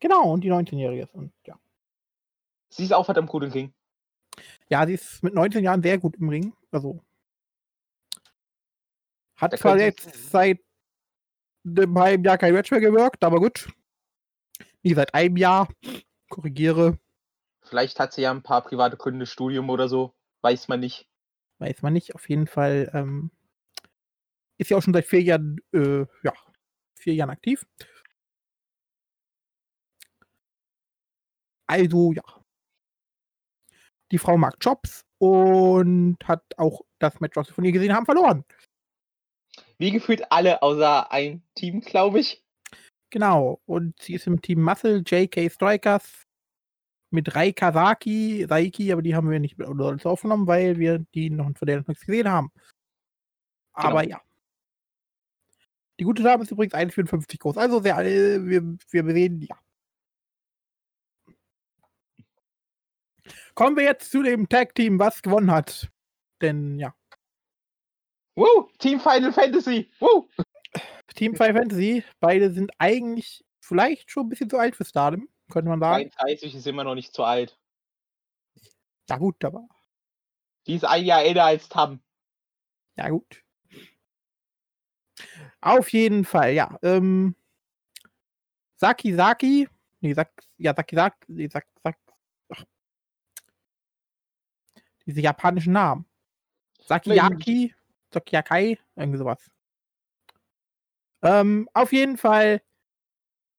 Genau, 0.00 0.32
und 0.32 0.42
die 0.42 0.52
19-Jährige 0.52 1.02
ist. 1.02 1.14
Und 1.14 1.32
ja. 1.44 1.58
Sie 2.68 2.84
ist 2.84 2.92
auch 2.92 3.04
verdammt 3.04 3.30
gut 3.30 3.42
im 3.42 3.50
Ring. 3.50 3.74
ja, 4.68 4.86
sie 4.86 4.94
ist 4.94 5.22
mit 5.22 5.34
19 5.34 5.64
Jahren 5.64 5.82
sehr 5.82 5.98
gut 5.98 6.16
im 6.16 6.28
Ring. 6.28 6.52
Also. 6.70 7.02
Hat 9.36 9.58
zwar 9.58 9.78
jetzt 9.78 10.30
seit 10.30 10.60
einem 11.76 11.98
halben 11.98 12.24
Jahr 12.24 12.38
kein 12.38 12.54
Match 12.54 12.70
mehr 12.70 12.80
gewirkt, 12.80 13.24
aber 13.24 13.38
gut. 13.38 13.68
Nie 14.82 14.94
seit 14.94 15.14
einem 15.14 15.36
Jahr. 15.36 15.68
Korrigiere. 16.28 16.98
Vielleicht 17.62 17.98
hat 18.00 18.12
sie 18.12 18.22
ja 18.22 18.30
ein 18.30 18.42
paar 18.42 18.62
private 18.62 18.96
Gründe, 18.96 19.26
Studium 19.26 19.70
oder 19.70 19.88
so. 19.88 20.14
Weiß 20.40 20.68
man 20.68 20.80
nicht. 20.80 21.08
Weiß 21.58 21.82
man 21.82 21.92
nicht. 21.92 22.14
Auf 22.14 22.28
jeden 22.28 22.46
Fall 22.46 22.90
ähm, 22.94 23.30
ist 24.56 24.70
ja 24.70 24.76
auch 24.76 24.82
schon 24.82 24.94
seit 24.94 25.06
vier 25.06 25.22
Jahren, 25.22 25.58
äh, 25.72 26.06
ja, 26.22 26.32
vier 26.94 27.14
Jahren 27.14 27.30
aktiv. 27.30 27.66
Also, 31.66 32.12
ja. 32.12 32.22
Die 34.10 34.18
Frau 34.18 34.38
mag 34.38 34.56
Jobs 34.60 35.04
und 35.18 36.16
hat 36.24 36.42
auch 36.56 36.80
das 36.98 37.20
Match, 37.20 37.36
was 37.36 37.48
wir 37.48 37.54
von 37.54 37.64
ihr 37.64 37.72
gesehen 37.72 37.94
haben, 37.94 38.06
verloren. 38.06 38.44
Wie 39.78 39.92
gefühlt 39.92 40.30
alle 40.32 40.62
außer 40.62 41.10
ein 41.12 41.42
Team, 41.54 41.80
glaube 41.80 42.20
ich. 42.20 42.42
Genau. 43.10 43.60
Und 43.64 44.00
sie 44.00 44.14
ist 44.14 44.26
im 44.26 44.42
Team 44.42 44.62
Muscle, 44.62 45.02
JK 45.06 45.50
Strikers 45.50 46.26
mit 47.10 47.34
Rai 47.34 47.52
Kazaki, 47.52 48.44
Saiki, 48.48 48.92
aber 48.92 49.02
die 49.02 49.14
haben 49.14 49.30
wir 49.30 49.40
nicht 49.40 49.56
mit 49.56 49.68
uns 49.68 50.04
aufgenommen, 50.04 50.46
weil 50.46 50.78
wir 50.78 50.98
die 51.14 51.30
noch 51.30 51.50
von 51.56 51.66
der 51.66 51.78
noch 51.78 51.88
nichts 51.88 52.04
gesehen 52.04 52.30
haben. 52.30 52.50
Aber 53.72 54.06
ja. 54.06 54.20
Die 55.98 56.04
gute 56.04 56.22
Dame 56.22 56.42
ist 56.42 56.50
übrigens 56.50 56.74
1,54 56.74 57.38
groß. 57.38 57.56
Also 57.56 57.80
sehr, 57.80 57.98
äh, 57.98 58.44
wir, 58.44 58.76
wir 58.90 59.14
sehen, 59.14 59.40
ja. 59.40 59.56
Kommen 63.54 63.76
wir 63.76 63.84
jetzt 63.84 64.10
zu 64.10 64.22
dem 64.22 64.48
Tag-Team, 64.48 64.98
was 64.98 65.22
gewonnen 65.22 65.50
hat. 65.50 65.90
Denn 66.40 66.78
ja, 66.78 66.94
Woo! 68.38 68.70
Team 68.78 69.00
Final 69.00 69.32
Fantasy! 69.32 69.90
Woo! 69.98 70.28
Team 71.16 71.34
5 71.34 71.56
Fantasy, 71.56 72.04
beide 72.20 72.52
sind 72.52 72.70
eigentlich 72.78 73.44
vielleicht 73.58 74.08
schon 74.12 74.26
ein 74.26 74.28
bisschen 74.28 74.48
zu 74.48 74.58
alt 74.58 74.76
für 74.76 74.84
Stardom, 74.84 75.28
könnte 75.50 75.68
man 75.68 75.80
sagen. 75.80 76.10
33 76.10 76.54
ist 76.54 76.66
immer 76.68 76.84
noch 76.84 76.94
nicht 76.94 77.12
zu 77.12 77.24
alt. 77.24 77.58
Ja 79.08 79.16
gut, 79.16 79.44
aber 79.44 79.66
Die 80.68 80.76
ist 80.76 80.84
ein 80.84 81.04
Jahr 81.04 81.24
älter 81.24 81.46
als 81.46 81.68
Tam. 81.68 82.00
Ja, 82.96 83.08
gut. 83.08 83.42
Auf 85.60 85.92
jeden 85.92 86.24
Fall, 86.24 86.52
ja. 86.52 86.78
Ähm, 86.82 87.34
Saki 88.76 89.14
Saki. 89.14 89.68
Nee, 90.00 90.14
Sak, 90.14 90.30
ja, 90.58 90.74
Saki 90.76 90.94
Saki. 90.94 91.16
Nee, 91.26 91.48
Sak, 91.48 91.66
Sak, 91.82 91.98
ach. 92.50 92.64
Diese 95.06 95.20
japanischen 95.20 95.72
Namen. 95.72 96.04
Sakiyaki, 96.86 97.74
Sakiyakai, 98.12 98.78
irgendwie 98.96 99.18
sowas. 99.18 99.50
Ähm, 101.22 101.68
auf 101.74 101.92
jeden 101.92 102.16
Fall 102.16 102.62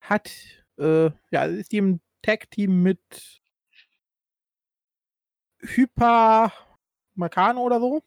hat, 0.01 0.31
äh, 0.77 1.12
ja, 1.31 1.45
ist 1.45 1.71
die 1.71 1.77
im 1.77 1.99
Tag-Team 2.21 2.81
mit 2.81 3.41
Hyper 5.62 6.53
Makano 7.15 7.62
oder 7.62 7.79
so. 7.79 8.03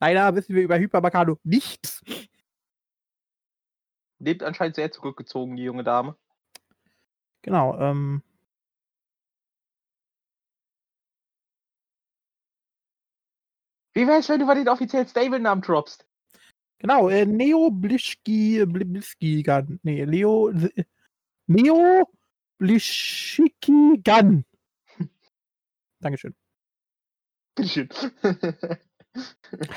Leider 0.00 0.34
wissen 0.36 0.54
wir 0.54 0.62
über 0.62 0.78
Hyper 0.78 1.00
Makano 1.00 1.38
nichts. 1.42 2.02
Lebt 4.20 4.42
anscheinend 4.42 4.76
sehr 4.76 4.90
zurückgezogen, 4.92 5.56
die 5.56 5.64
junge 5.64 5.84
Dame. 5.84 6.16
Genau, 7.42 7.78
ähm. 7.78 8.22
Wie 13.98 14.06
wär's, 14.06 14.28
wenn 14.28 14.38
du 14.38 14.46
mal 14.46 14.54
den 14.54 14.68
offiziellen 14.68 15.08
Stable-Namen 15.08 15.60
droppst? 15.60 16.06
Genau, 16.78 17.08
äh, 17.08 17.26
Neo 17.26 17.68
Blischki, 17.68 18.62
Bl- 18.62 18.84
Bliski 18.84 19.42
Gun. 19.42 19.80
Nee, 19.82 20.04
Leo. 20.04 20.52
Neo 21.48 22.08
Blischiki 22.58 24.00
Gun. 24.04 24.44
Dankeschön. 26.00 26.32
Bitteschön. 27.56 27.88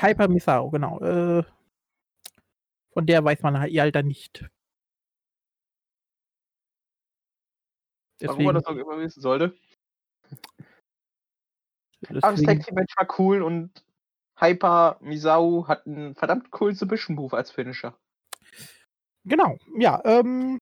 Hyper 0.00 0.28
Misao, 0.28 0.70
genau. 0.70 1.00
Äh, 1.00 1.42
von 2.92 3.04
der 3.04 3.24
weiß 3.24 3.42
man 3.42 3.58
halt 3.58 3.72
ihr 3.72 3.82
Alter 3.82 4.04
nicht. 4.04 4.48
Warum 8.20 8.44
man 8.44 8.54
Deswegen, 8.54 8.54
das 8.54 8.66
auch 8.66 8.76
immer 8.76 9.00
wissen 9.00 9.20
sollte. 9.20 9.58
Aber 12.06 12.20
das 12.20 12.34
deswegen 12.36 12.62
Tag 12.62 12.72
Match 12.72 12.96
war 12.96 13.18
cool 13.18 13.42
und 13.42 13.84
Hyper 14.42 14.98
Misao 15.00 15.68
hat 15.68 15.86
einen 15.86 16.14
verdammt 16.14 16.50
coolen 16.50 16.74
Submission 16.74 17.14
Move 17.14 17.36
als 17.36 17.52
Finisher. 17.52 17.96
genau, 19.24 19.56
ja. 19.78 20.02
Ähm, 20.04 20.58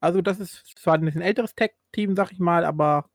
also 0.00 0.22
das 0.22 0.40
ist 0.40 0.78
zwar 0.78 0.94
ein 0.94 1.04
bisschen 1.04 1.20
älteres 1.20 1.54
Tag-Team, 1.54 2.16
sag 2.16 2.32
ich 2.32 2.38
mal, 2.38 2.64
aber 2.64 3.10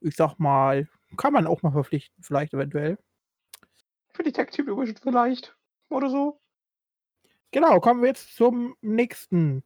ich 0.00 0.14
sag 0.14 0.38
mal, 0.38 0.86
kann 1.16 1.32
man 1.32 1.46
auch 1.46 1.62
mal 1.62 1.72
verpflichten, 1.72 2.22
vielleicht 2.22 2.52
eventuell. 2.52 2.98
Für 4.12 4.22
die 4.22 4.32
Tag 4.32 4.50
Team 4.50 4.66
Division 4.66 4.96
vielleicht. 4.96 5.56
Oder 5.88 6.10
so. 6.10 6.38
Genau, 7.50 7.80
kommen 7.80 8.02
wir 8.02 8.08
jetzt 8.08 8.36
zum 8.36 8.76
nächsten, 8.82 9.64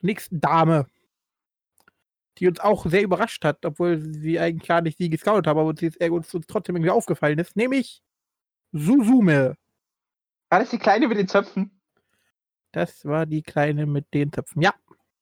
nächsten 0.00 0.40
Dame, 0.40 0.86
die 2.40 2.48
uns 2.48 2.58
auch 2.58 2.86
sehr 2.86 3.02
überrascht 3.02 3.44
hat, 3.44 3.64
obwohl 3.66 4.00
sie 4.00 4.40
eigentlich 4.40 4.66
gar 4.66 4.80
nicht 4.80 4.98
sie 4.98 5.10
gescoutet 5.10 5.46
haben, 5.46 5.58
aber 5.58 5.74
sie 5.76 5.86
ist 5.86 6.00
uns, 6.02 6.34
uns 6.34 6.46
trotzdem 6.46 6.76
irgendwie 6.76 6.90
aufgefallen 6.90 7.38
ist, 7.38 7.54
nämlich 7.54 8.02
Suzume. 8.72 9.56
War 10.48 10.58
das 10.58 10.70
die 10.70 10.78
Kleine 10.78 11.06
mit 11.06 11.18
den 11.18 11.28
Zöpfen? 11.28 11.80
Das 12.72 13.04
war 13.04 13.26
die 13.26 13.42
Kleine 13.42 13.86
mit 13.86 14.12
den 14.14 14.32
Zöpfen. 14.32 14.62
Ja, 14.62 14.74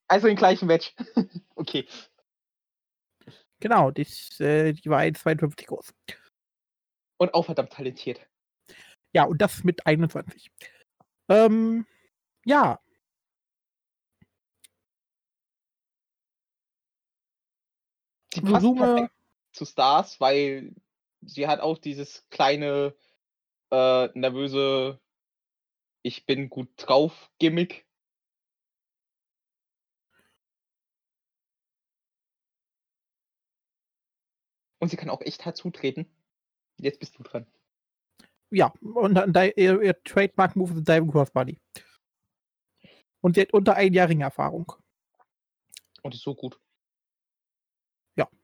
Also 0.06 0.28
im 0.28 0.36
gleichen 0.36 0.66
Match. 0.66 0.94
okay. 1.56 1.86
genau, 3.58 3.90
die, 3.90 4.02
ist, 4.02 4.40
äh, 4.40 4.72
die 4.72 4.88
war 4.88 5.00
1,52 5.00 5.66
groß. 5.66 5.92
Und 7.18 7.34
auch 7.34 7.46
verdammt 7.46 7.72
talentiert. 7.72 8.20
Ja, 9.12 9.24
und 9.24 9.42
das 9.42 9.64
mit 9.64 9.86
21. 9.86 10.52
Ähm, 11.28 11.84
ja. 12.44 12.78
Sie 18.38 18.52
passt 18.52 18.74
perfekt 18.76 19.12
zu 19.52 19.64
Stars, 19.64 20.20
weil 20.20 20.74
sie 21.22 21.48
hat 21.48 21.60
auch 21.60 21.78
dieses 21.78 22.24
kleine, 22.30 22.94
äh, 23.70 24.08
nervöse 24.14 25.00
Ich 26.02 26.26
bin 26.26 26.48
gut 26.48 26.68
drauf 26.76 27.30
Gimmick. 27.38 27.86
Und 34.78 34.90
sie 34.90 34.96
kann 34.96 35.10
auch 35.10 35.20
echt 35.22 35.44
hart 35.44 35.56
zutreten. 35.56 36.06
Jetzt 36.76 37.00
bist 37.00 37.18
du 37.18 37.24
dran. 37.24 37.46
ja, 38.50 38.72
und 38.80 39.14
dann 39.14 39.34
ihr, 39.56 39.82
ihr 39.82 40.02
Trademark-Move 40.04 40.74
ist 40.74 40.88
Diving 40.88 41.10
Crossbody. 41.10 41.58
Und 43.20 43.34
sie 43.34 43.40
hat 43.40 43.52
unter 43.52 43.74
ein 43.74 43.92
Jahr 43.92 44.08
Ringerfahrung. 44.08 44.72
Und 46.02 46.14
ist 46.14 46.22
so 46.22 46.36
gut. 46.36 46.60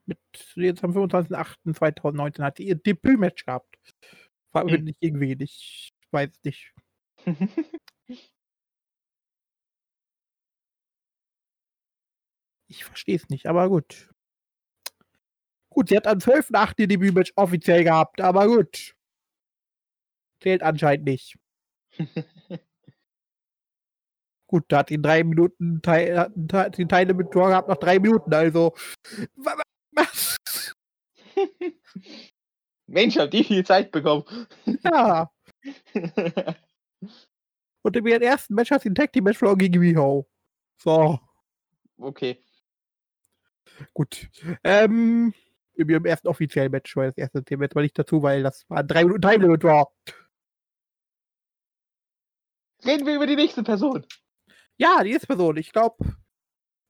Mit 0.07 0.19
jetzt 0.57 0.85
am 0.85 0.93
25.08.2019 0.93 2.43
hat 2.43 2.57
sie 2.59 2.65
ihr 2.69 2.75
Debütmatch 2.75 3.45
gehabt. 3.47 3.77
Frag 4.53 4.67
mich 4.67 4.79
Mhm. 4.81 4.85
nicht 4.85 5.01
wen, 5.03 5.41
ich 5.41 5.93
weiß 6.11 6.31
es 6.31 6.45
nicht. 6.45 6.73
Ich 12.69 12.85
verstehe 12.85 13.17
es 13.17 13.29
nicht, 13.29 13.47
aber 13.47 13.69
gut. 13.69 14.11
Gut, 15.71 15.89
sie 15.89 15.97
hat 15.97 16.07
am 16.07 16.19
12.08. 16.21 16.81
ihr 16.81 16.89
Debütmatch 16.89 17.33
offiziell 17.37 17.85
gehabt, 17.85 18.21
aber 18.21 18.47
gut. 18.47 18.95
Zählt 20.41 20.63
anscheinend 20.63 21.07
nicht. 21.07 21.37
Gut, 24.47 24.65
da 24.69 24.79
hat 24.79 24.89
sie 24.91 25.01
drei 25.01 25.25
Minuten 25.25 25.81
Teil, 25.83 26.19
hat 26.53 26.77
die 26.79 26.87
Teile 26.87 27.15
mit 27.15 27.31
Tor 27.33 27.49
gehabt 27.49 27.69
nach 27.69 27.79
drei 27.79 27.99
Minuten, 27.99 28.33
also. 28.35 28.75
Mensch, 32.87 33.17
hab 33.17 33.31
die 33.31 33.45
viel 33.45 33.65
Zeit 33.65 33.91
bekommen. 33.91 34.25
Ja. 34.85 35.31
Und 37.83 37.97
in 37.97 38.07
ihrem 38.07 38.23
ersten 38.23 38.55
Match 38.55 38.71
hat 38.71 38.83
sie 38.83 38.91
ein 38.91 38.95
Tag 38.95 39.13
Team 39.13 39.25
Match 39.25 39.39
verloren 39.39 39.59
gegen 39.59 39.81
Miho. 39.81 40.27
So, 40.79 41.19
okay. 41.99 42.43
gut. 43.93 44.29
Ähm, 44.63 45.35
in 45.75 45.89
ihrem 45.89 46.05
ersten 46.05 46.29
offiziellen 46.29 46.71
Match 46.71 46.95
war 46.97 47.07
das 47.07 47.17
erste 47.17 47.45
Team 47.45 47.61
Match 47.61 47.75
war 47.75 47.83
nicht 47.83 47.99
dazu, 47.99 48.23
weil 48.23 48.43
das 48.43 48.69
war 48.69 48.79
ein 48.79 48.89
drei 48.89 49.05
Minuten 49.05 49.23
Time 49.23 49.39
Limit 49.39 49.65
war. 49.65 49.93
Reden 52.85 53.07
wir 53.07 53.17
über 53.17 53.27
die 53.27 53.37
nächste 53.37 53.63
Person. 53.63 54.05
Ja, 54.77 55.03
die 55.03 55.13
ist 55.13 55.27
Person. 55.27 55.57
Ich 55.57 55.73
glaube, 55.73 55.97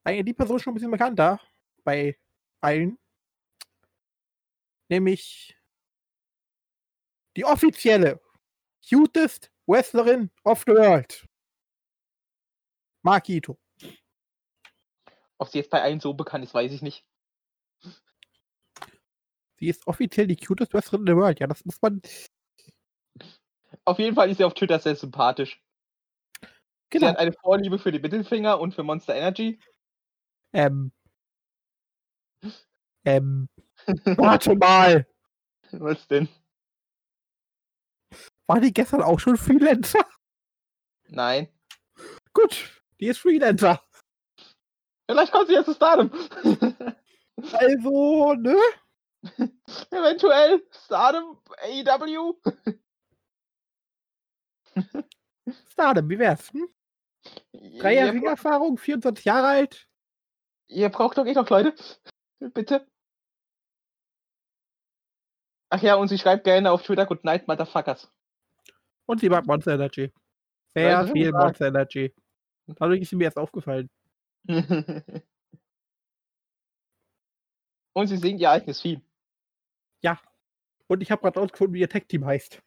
eigentlich 0.04 0.24
die 0.26 0.34
Person 0.34 0.58
schon 0.58 0.72
ein 0.72 0.74
bisschen 0.74 0.90
bekannter 0.90 1.40
bei 1.84 2.16
allen. 2.64 2.98
Nämlich 4.88 5.56
die 7.36 7.44
offizielle 7.44 8.20
cutest 8.88 9.50
Wrestlerin 9.66 10.30
of 10.44 10.62
the 10.66 10.72
World. 10.72 11.26
Markito. 13.02 13.58
Ob 15.38 15.48
sie 15.48 15.58
jetzt 15.58 15.70
bei 15.70 15.82
allen 15.82 16.00
so 16.00 16.14
bekannt 16.14 16.44
ist, 16.44 16.54
weiß 16.54 16.72
ich 16.72 16.82
nicht. 16.82 17.04
Sie 19.58 19.68
ist 19.68 19.86
offiziell 19.86 20.26
die 20.26 20.36
cutest 20.36 20.72
Wrestlerin 20.74 21.06
in 21.06 21.12
the 21.14 21.16
World. 21.20 21.40
Ja, 21.40 21.46
das 21.46 21.64
muss 21.64 21.80
man. 21.80 22.02
Auf 23.84 23.98
jeden 23.98 24.14
Fall 24.14 24.30
ist 24.30 24.38
sie 24.38 24.44
auf 24.44 24.54
Twitter 24.54 24.78
sehr 24.78 24.96
sympathisch. 24.96 25.60
Sie 26.40 27.00
Genau. 27.00 27.08
hat 27.08 27.18
eine 27.18 27.32
Vorliebe 27.32 27.78
für 27.78 27.90
die 27.90 27.98
Mittelfinger 27.98 28.60
und 28.60 28.72
für 28.74 28.84
Monster 28.84 29.14
Energy. 29.16 29.58
Ähm. 30.52 30.92
Ähm. 33.04 33.48
Warte 34.04 34.54
mal. 34.54 35.06
Was 35.72 36.06
denn? 36.08 36.28
War 38.46 38.60
die 38.60 38.72
gestern 38.72 39.02
auch 39.02 39.18
schon 39.18 39.36
Freelancer? 39.36 40.06
Nein. 41.08 41.48
Gut, 42.32 42.82
die 43.00 43.06
ist 43.06 43.18
Freelancer. 43.18 43.82
Vielleicht 45.08 45.32
kommt 45.32 45.48
sie 45.48 45.54
jetzt 45.54 45.66
zu 45.66 45.74
Stardom. 45.74 46.10
Also, 47.52 48.34
ne? 48.34 48.56
Eventuell 49.90 50.62
Stardom, 50.70 51.42
AEW. 51.58 52.34
Stardom, 55.68 56.08
wie 56.08 56.18
wär's? 56.20 56.52
Hm? 56.52 56.68
Drei 57.80 57.94
Jahre 57.94 58.08
Ihr, 58.08 58.14
Ringerfahrung, 58.14 58.78
24 58.78 59.24
Jahre 59.24 59.48
alt. 59.48 59.88
ihr 60.68 60.88
braucht 60.90 61.18
doch 61.18 61.26
eh 61.26 61.32
noch 61.32 61.50
Leute. 61.50 61.74
Bitte. 62.38 62.86
Ach 65.70 65.82
ja, 65.82 65.96
und 65.96 66.08
sie 66.08 66.18
schreibt 66.18 66.44
gerne 66.44 66.70
auf 66.70 66.82
Twitter 66.82 67.06
Good 67.06 67.24
Night, 67.24 67.48
Motherfuckers. 67.48 68.12
Und 69.06 69.20
sie 69.20 69.28
mag 69.28 69.46
Monster 69.46 69.74
Energy. 69.74 70.12
Ja, 70.74 70.74
Sehr 70.74 71.04
ist 71.04 71.12
viel. 71.12 71.32
Monster 71.32 71.68
Energy. 71.68 72.14
Dadurch 72.66 73.02
ist 73.02 73.10
sie 73.10 73.16
mir 73.16 73.24
erst 73.24 73.38
aufgefallen. 73.38 73.90
und 77.94 78.06
sie 78.06 78.16
singt 78.16 78.40
ihr 78.40 78.50
eigenes 78.50 78.80
Theme. 78.80 79.02
Und 80.86 81.00
ich 81.00 81.10
habe 81.10 81.22
gerade 81.22 81.40
rausgefunden, 81.40 81.74
wie 81.74 81.80
ihr 81.80 81.88
Tech-Team 81.88 82.24
heißt. 82.24 82.62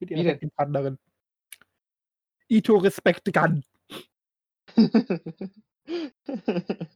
Mit 0.00 0.10
ihrer? 0.10 0.22
Tech-Team-Partnerin. 0.22 0.98
Ito 2.48 2.76
Respect 2.76 3.32
Gun. 3.32 3.64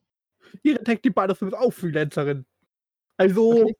Ihre 0.63 0.83
Tech-Team-Partnerin 0.83 1.49
ist 1.49 1.55
auch 1.55 1.71
Freelancerin. 1.73 2.47
Also, 3.17 3.63
Okay. 3.63 3.77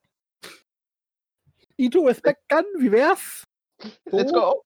Ito 1.79 2.03
Respect 2.05 2.47
Gun, 2.51 2.65
wie 2.79 2.93
wär's? 2.93 3.45
Let's 4.05 4.31
So, 4.33 4.39
go. 4.39 4.65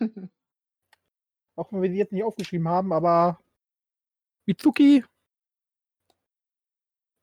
Auch 1.56 1.72
wenn 1.72 1.82
wir 1.82 1.90
sie 1.90 1.96
jetzt 1.98 2.12
nicht 2.12 2.22
aufgeschrieben 2.22 2.68
haben, 2.68 2.92
aber 2.92 3.40
Mitsuki. 4.46 5.04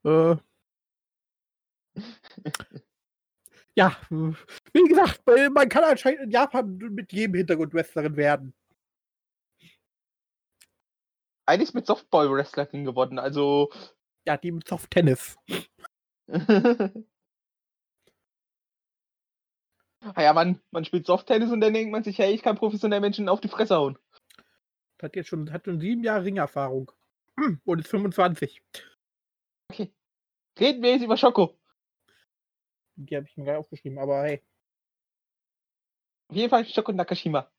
Äh, 0.04 0.36
ja, 3.74 3.96
wie 4.10 4.84
gesagt, 4.84 5.22
äh, 5.28 5.48
man 5.48 5.68
kann 5.70 5.84
anscheinend 5.84 6.20
in 6.24 6.30
Japan 6.30 6.76
mit 6.76 7.10
jedem 7.12 7.36
Hintergrund-Wrestlerin 7.36 8.16
werden. 8.16 8.54
Eigentlich 11.46 11.70
ist 11.70 11.74
mit 11.74 11.86
Softball-Wrestlerin 11.86 12.84
geworden, 12.84 13.18
also. 13.18 13.70
Ja, 14.26 14.36
die 14.36 14.52
mit 14.52 14.66
Soft 14.66 14.90
Tennis. 14.90 15.38
ah 20.14 20.22
ja, 20.22 20.32
man, 20.32 20.60
man 20.70 20.84
spielt 20.84 21.06
Soft-Tennis 21.06 21.50
und 21.52 21.60
dann 21.60 21.72
denkt 21.72 21.92
man 21.92 22.02
sich, 22.02 22.18
hey, 22.18 22.34
ich 22.34 22.42
kann 22.42 22.56
professionell 22.56 23.00
Menschen 23.00 23.28
auf 23.28 23.40
die 23.40 23.48
Fresse 23.48 23.76
hauen. 23.76 23.98
Hat 25.00 25.14
jetzt 25.14 25.28
schon, 25.28 25.52
hat 25.52 25.64
schon 25.64 25.80
sieben 25.80 26.02
Jahre 26.02 26.24
Ringerfahrung. 26.24 26.90
Und 27.64 27.78
ist 27.80 27.88
25. 27.88 28.62
Reden 30.58 30.82
wir 30.82 30.90
jetzt 30.90 31.02
über 31.04 31.16
Schoko. 31.18 31.58
Die 32.96 33.14
habe 33.14 33.26
ich 33.28 33.36
mir 33.36 33.44
gar 33.44 33.52
nicht 33.52 33.60
aufgeschrieben, 33.60 33.98
aber 33.98 34.22
hey. 34.22 34.42
Auf 36.28 36.36
jeden 36.36 36.48
Fall 36.48 36.64
Shoko 36.64 36.92
Nakashima. 36.92 37.52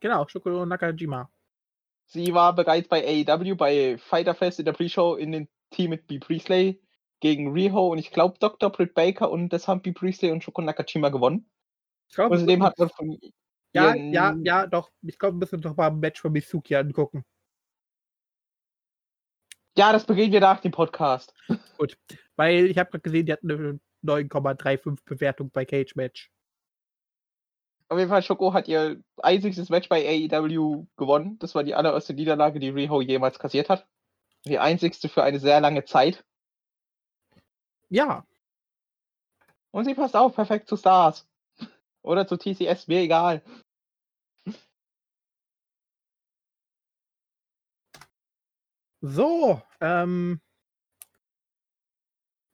Genau, 0.00 0.26
Shoko 0.26 0.66
Nakajima. 0.66 1.30
Sie 2.12 2.34
war 2.34 2.54
bereits 2.56 2.88
bei 2.88 3.06
AEW, 3.06 3.54
bei 3.54 3.96
Fighter 3.96 4.34
Fest 4.34 4.58
in 4.58 4.64
der 4.64 4.72
Pre-Show 4.72 5.14
in 5.14 5.30
den 5.30 5.48
Team 5.70 5.90
mit 5.90 6.08
B. 6.08 6.18
Priestley 6.18 6.82
gegen 7.20 7.52
Riho 7.52 7.86
und 7.92 7.98
ich 7.98 8.10
glaube 8.10 8.36
Dr. 8.40 8.70
Britt 8.70 8.94
Baker 8.94 9.30
und 9.30 9.50
das 9.50 9.68
haben 9.68 9.80
B. 9.80 9.92
Priestley 9.92 10.32
und 10.32 10.42
Shoko 10.42 10.60
Nakajima 10.60 11.10
gewonnen. 11.10 11.48
Ich 12.08 12.16
glaube, 12.16 12.34
Außerdem 12.34 12.64
hat 12.64 12.78
man 12.78 12.88
von 12.88 13.16
ja, 13.72 13.94
ja, 13.94 14.36
ja, 14.42 14.66
doch. 14.66 14.90
Ich 15.02 15.20
glaube, 15.20 15.36
wir 15.36 15.40
müssen 15.40 15.60
doch 15.60 15.76
mal 15.76 15.86
ein 15.86 16.00
Match 16.00 16.20
von 16.20 16.32
Mitsuki 16.32 16.74
angucken. 16.74 17.24
Ja, 19.76 19.92
das 19.92 20.04
bereden 20.04 20.32
wir 20.32 20.40
nach 20.40 20.60
dem 20.60 20.72
Podcast. 20.72 21.32
Weil 22.34 22.66
ich 22.66 22.76
habe 22.76 22.90
gerade 22.90 23.02
gesehen, 23.02 23.26
die 23.26 23.32
hatten 23.32 23.50
eine 23.52 23.80
9,35 24.02 24.98
Bewertung 25.04 25.50
bei 25.52 25.64
Cage 25.64 25.94
Match. 25.94 26.32
Auf 27.90 27.98
jeden 27.98 28.08
Fall, 28.08 28.22
Shoko 28.22 28.52
hat 28.54 28.68
ihr 28.68 29.02
einziges 29.16 29.68
Match 29.68 29.88
bei 29.88 30.06
AEW 30.06 30.86
gewonnen. 30.96 31.40
Das 31.40 31.56
war 31.56 31.64
die 31.64 31.74
allererste 31.74 32.14
Niederlage, 32.14 32.60
die 32.60 32.68
Riho 32.68 33.00
jemals 33.00 33.40
kassiert 33.40 33.68
hat. 33.68 33.84
Die 34.46 34.60
einzigste 34.60 35.08
für 35.08 35.24
eine 35.24 35.40
sehr 35.40 35.60
lange 35.60 35.84
Zeit. 35.84 36.24
Ja, 37.88 38.24
Und 39.72 39.86
sie 39.86 39.94
passt 39.94 40.14
auch 40.14 40.32
perfekt 40.32 40.68
zu 40.68 40.76
Stars. 40.76 41.28
Oder 42.02 42.28
zu 42.28 42.36
TCS, 42.36 42.86
mir 42.86 43.00
egal. 43.00 43.42
so. 49.00 49.60
Ähm, 49.80 50.40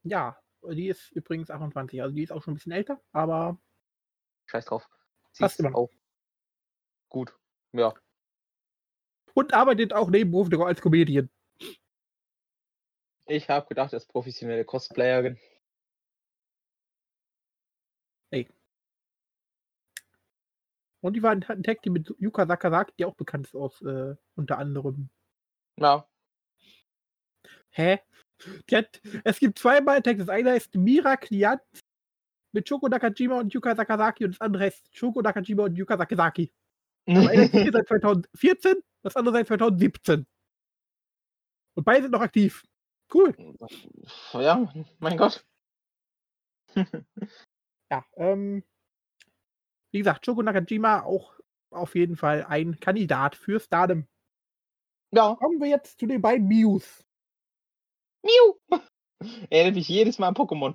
ja, 0.02 0.38
die 0.62 0.88
ist 0.88 1.10
übrigens 1.12 1.50
28. 1.50 2.00
Also 2.00 2.14
die 2.14 2.22
ist 2.22 2.32
auch 2.32 2.42
schon 2.42 2.54
ein 2.54 2.56
bisschen 2.56 2.72
älter, 2.72 3.02
aber 3.12 3.58
Scheiß 4.46 4.64
drauf. 4.64 4.88
Passt 5.38 5.60
immer 5.60 5.74
auch 5.74 5.90
gut. 7.08 7.38
Ja. 7.72 7.94
und 9.34 9.52
arbeitet 9.52 9.92
auch 9.92 10.08
nebenberuflich 10.08 10.58
als 10.60 10.80
Comedian. 10.80 11.28
Ich 13.26 13.48
habe 13.50 13.66
gedacht, 13.66 13.92
ist 13.92 14.06
professionelle 14.06 14.64
Cosplayerin. 14.64 15.38
Und 21.06 21.12
die 21.12 21.22
war 21.22 21.30
ein 21.30 21.44
ein 21.44 21.62
Tag 21.62 21.82
Team 21.82 21.92
mit 21.92 22.12
Yuka 22.18 22.46
Sakazaki, 22.46 22.92
die 22.98 23.04
auch 23.04 23.14
bekannt 23.14 23.46
ist 23.46 23.54
aus 23.54 23.80
äh, 23.82 24.16
unter 24.34 24.58
anderem. 24.58 25.08
Ja. 25.78 26.08
Hä? 27.70 28.00
Die 28.68 28.76
hat, 28.76 29.00
es 29.22 29.38
gibt 29.38 29.58
zweimal 29.60 30.02
Tag. 30.02 30.18
Das 30.18 30.28
eine 30.28 30.50
heißt 30.50 30.74
Mira 30.74 31.16
Kliant 31.16 31.62
mit 32.56 32.66
Shoko 32.66 32.88
Nakajima 32.88 33.38
und 33.38 33.52
Yuka 33.52 33.76
Sakazaki 33.76 34.24
und 34.24 34.30
das 34.32 34.40
andere 34.40 34.64
heißt 34.64 34.88
Shoko 34.96 35.20
Nakajima 35.20 35.64
und 35.64 35.76
Yuka 35.76 35.96
Sakazaki. 35.96 36.50
Das 37.08 37.28
eine 37.28 37.44
ist 37.44 37.52
seit 37.52 37.86
2014, 37.86 38.74
das 39.02 39.14
andere 39.14 39.34
seit 39.34 39.46
2017. 39.46 40.26
Und 41.76 41.84
beide 41.84 42.02
sind 42.02 42.10
noch 42.10 42.20
aktiv. 42.20 42.64
Cool. 43.14 43.36
ja, 44.32 44.72
mein 44.98 45.16
Gott. 45.16 45.46
Ja, 47.88 48.04
ähm, 48.16 48.64
wie 49.92 49.98
gesagt, 49.98 50.26
Shoko 50.26 50.42
Nakajima 50.42 51.02
auch 51.02 51.38
auf 51.70 51.94
jeden 51.94 52.16
Fall 52.16 52.44
ein 52.44 52.80
Kandidat 52.80 53.36
für 53.36 53.60
Stardom. 53.60 54.08
Ja. 55.12 55.36
Kommen 55.36 55.60
wir 55.60 55.68
jetzt 55.68 56.00
zu 56.00 56.06
den 56.06 56.20
beiden 56.20 56.48
Mius. 56.48 57.06
Miu. 58.24 58.54
Erinnert 59.50 59.76
mich 59.76 59.88
jedes 59.88 60.18
Mal 60.18 60.26
an 60.26 60.34
Pokémon. 60.34 60.74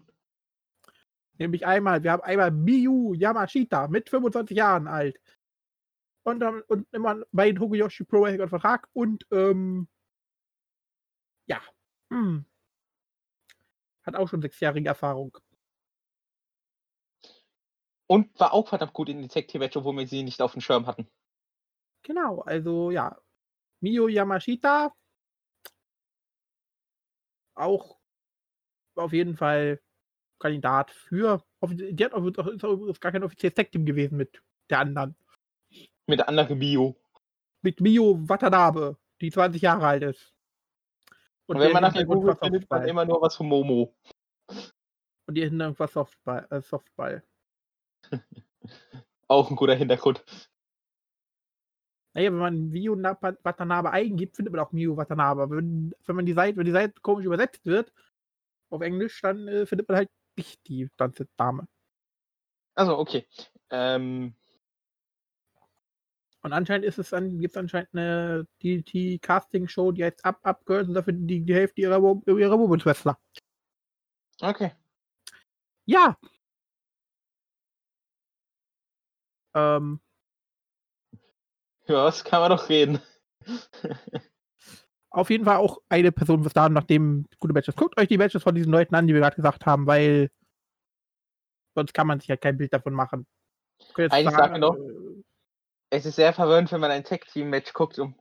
Nämlich 1.41 1.65
einmal, 1.65 2.03
wir 2.03 2.11
haben 2.11 2.21
einmal 2.21 2.51
Miyu 2.51 3.15
Yamashita 3.15 3.87
mit 3.87 4.09
25 4.09 4.55
Jahren 4.55 4.87
alt. 4.87 5.19
Und, 6.21 6.43
und 6.43 6.87
immer 6.91 7.23
bei 7.31 7.51
Tokuyoshi 7.51 8.03
Pro 8.03 8.21
Wrestling 8.21 8.41
unter 8.41 8.49
Vertrag 8.49 8.87
und 8.93 9.25
ähm, 9.31 9.87
ja. 11.47 11.59
Hm. 12.11 12.45
Hat 14.03 14.15
auch 14.15 14.29
schon 14.29 14.43
sechsjährige 14.43 14.87
Erfahrung. 14.87 15.35
Und 18.05 18.39
war 18.39 18.53
auch 18.53 18.67
verdammt 18.67 18.93
gut 18.93 19.09
in 19.09 19.23
Detective 19.23 19.57
Match, 19.57 19.75
obwohl 19.75 19.97
wir 19.97 20.07
sie 20.07 20.21
nicht 20.21 20.43
auf 20.43 20.51
dem 20.51 20.61
Schirm 20.61 20.85
hatten. 20.85 21.09
Genau, 22.03 22.41
also 22.41 22.91
ja. 22.91 23.19
Miyu 23.79 24.07
Yamashita 24.07 24.93
auch 27.55 27.97
auf 28.93 29.11
jeden 29.11 29.35
Fall 29.35 29.81
Kandidat 30.41 30.91
für. 30.91 31.43
Die 31.63 32.03
hat 32.03 32.13
auch, 32.13 32.25
ist 32.25 32.39
auch 32.65 32.73
übrigens 32.73 32.99
gar 32.99 33.11
kein 33.11 33.23
offizielles 33.23 33.55
Tag-Team 33.55 33.85
gewesen 33.85 34.17
mit 34.17 34.41
der 34.69 34.79
anderen. 34.79 35.15
Mit 36.07 36.19
der 36.19 36.27
anderen 36.27 36.59
Bio. 36.59 36.99
Mit 37.61 37.79
Miyu 37.79 38.27
Watanabe, 38.27 38.97
die 39.21 39.31
20 39.31 39.61
Jahre 39.61 39.85
alt 39.85 40.03
ist. 40.03 40.33
Und, 41.45 41.57
wenn 41.57 41.65
der 41.65 41.73
man 41.73 41.83
nach 41.83 41.93
der 41.93 42.01
Hintergrund 42.01 42.21
googelt, 42.21 42.39
findet 42.39 42.69
man 42.69 42.87
immer 42.87 43.05
nur 43.05 43.21
was 43.21 43.35
von 43.35 43.47
Momo. 43.47 43.95
Und 45.27 45.37
ihr 45.37 45.45
Hintergrund 45.45 45.79
war 45.79 45.87
Softball. 45.87 46.47
Äh, 46.49 46.61
Softball. 46.61 47.23
Auch 49.27 49.49
ein 49.49 49.55
guter 49.55 49.75
Hintergrund. 49.75 50.25
Naja, 52.13 52.31
wenn 52.31 52.39
man 52.39 53.01
Napa- 53.01 53.37
Watanabe 53.43 53.91
eingibt, 53.91 54.35
findet 54.35 54.51
man 54.53 54.61
auch 54.61 54.73
Miyu 54.73 54.97
Watanabe. 54.97 55.49
Wenn, 55.49 55.93
wenn 56.05 56.15
man 56.15 56.25
die 56.25 56.33
Seite, 56.33 56.57
wenn 56.57 56.65
die 56.65 56.71
Seite 56.71 56.99
komisch 57.01 57.25
übersetzt 57.25 57.65
wird 57.65 57.93
auf 58.69 58.81
Englisch, 58.81 59.21
dann 59.21 59.47
äh, 59.47 59.65
findet 59.65 59.87
man 59.87 59.99
halt 59.99 60.09
nicht 60.37 60.67
die 60.67 60.89
ganze 60.97 61.27
Dame. 61.37 61.67
Also, 62.75 62.97
okay. 62.97 63.27
Ähm, 63.69 64.35
Und 66.43 66.53
anscheinend 66.53 66.85
ist 66.85 66.97
es 66.97 67.13
an, 67.13 67.39
gibt 67.39 67.51
es 67.53 67.57
anscheinend 67.57 67.89
eine 67.93 68.47
DT-Casting-Show, 68.63 69.91
die 69.91 70.03
heißt 70.03 70.25
Up 70.25 70.39
Up 70.43 70.65
Girls 70.65 70.87
und 70.87 70.95
dafür 70.95 71.13
die, 71.13 71.41
die 71.41 71.53
Hälfte 71.53 71.81
ihrer, 71.81 71.99
ihrer 72.25 72.59
Women's 72.59 72.85
Wrestler. 72.85 73.19
okay. 74.41 74.71
Ja. 75.85 76.17
Ähm, 79.53 79.99
Ja, 81.87 82.05
das 82.05 82.23
kann 82.23 82.41
man 82.41 82.51
doch 82.51 82.69
reden. 82.69 83.01
auf 85.11 85.29
jeden 85.29 85.45
Fall 85.45 85.57
auch 85.57 85.81
eine 85.89 86.11
Person 86.11 86.41
bis 86.41 86.53
dahin, 86.53 86.73
nachdem 86.73 87.27
gute 87.39 87.53
Matches. 87.53 87.75
Guckt 87.75 87.99
euch 87.99 88.07
die 88.07 88.17
Matches 88.17 88.43
von 88.43 88.55
diesen 88.55 88.71
Leuten 88.71 88.95
an, 88.95 89.07
die 89.07 89.13
wir 89.13 89.21
gerade 89.21 89.35
gesagt 89.35 89.65
haben, 89.65 89.85
weil 89.85 90.31
sonst 91.75 91.93
kann 91.93 92.07
man 92.07 92.19
sich 92.19 92.29
halt 92.29 92.41
kein 92.41 92.57
Bild 92.57 92.73
davon 92.73 92.93
machen. 92.93 93.27
Eine 93.97 94.31
Sache 94.31 94.57
noch. 94.57 94.75
äh, 94.75 95.23
Es 95.89 96.05
ist 96.05 96.15
sehr 96.15 96.33
verwirrend, 96.33 96.71
wenn 96.71 96.81
man 96.81 96.91
ein 96.91 97.03
Tag-Team-Match 97.03 97.73
guckt 97.73 97.99
und 97.99 98.15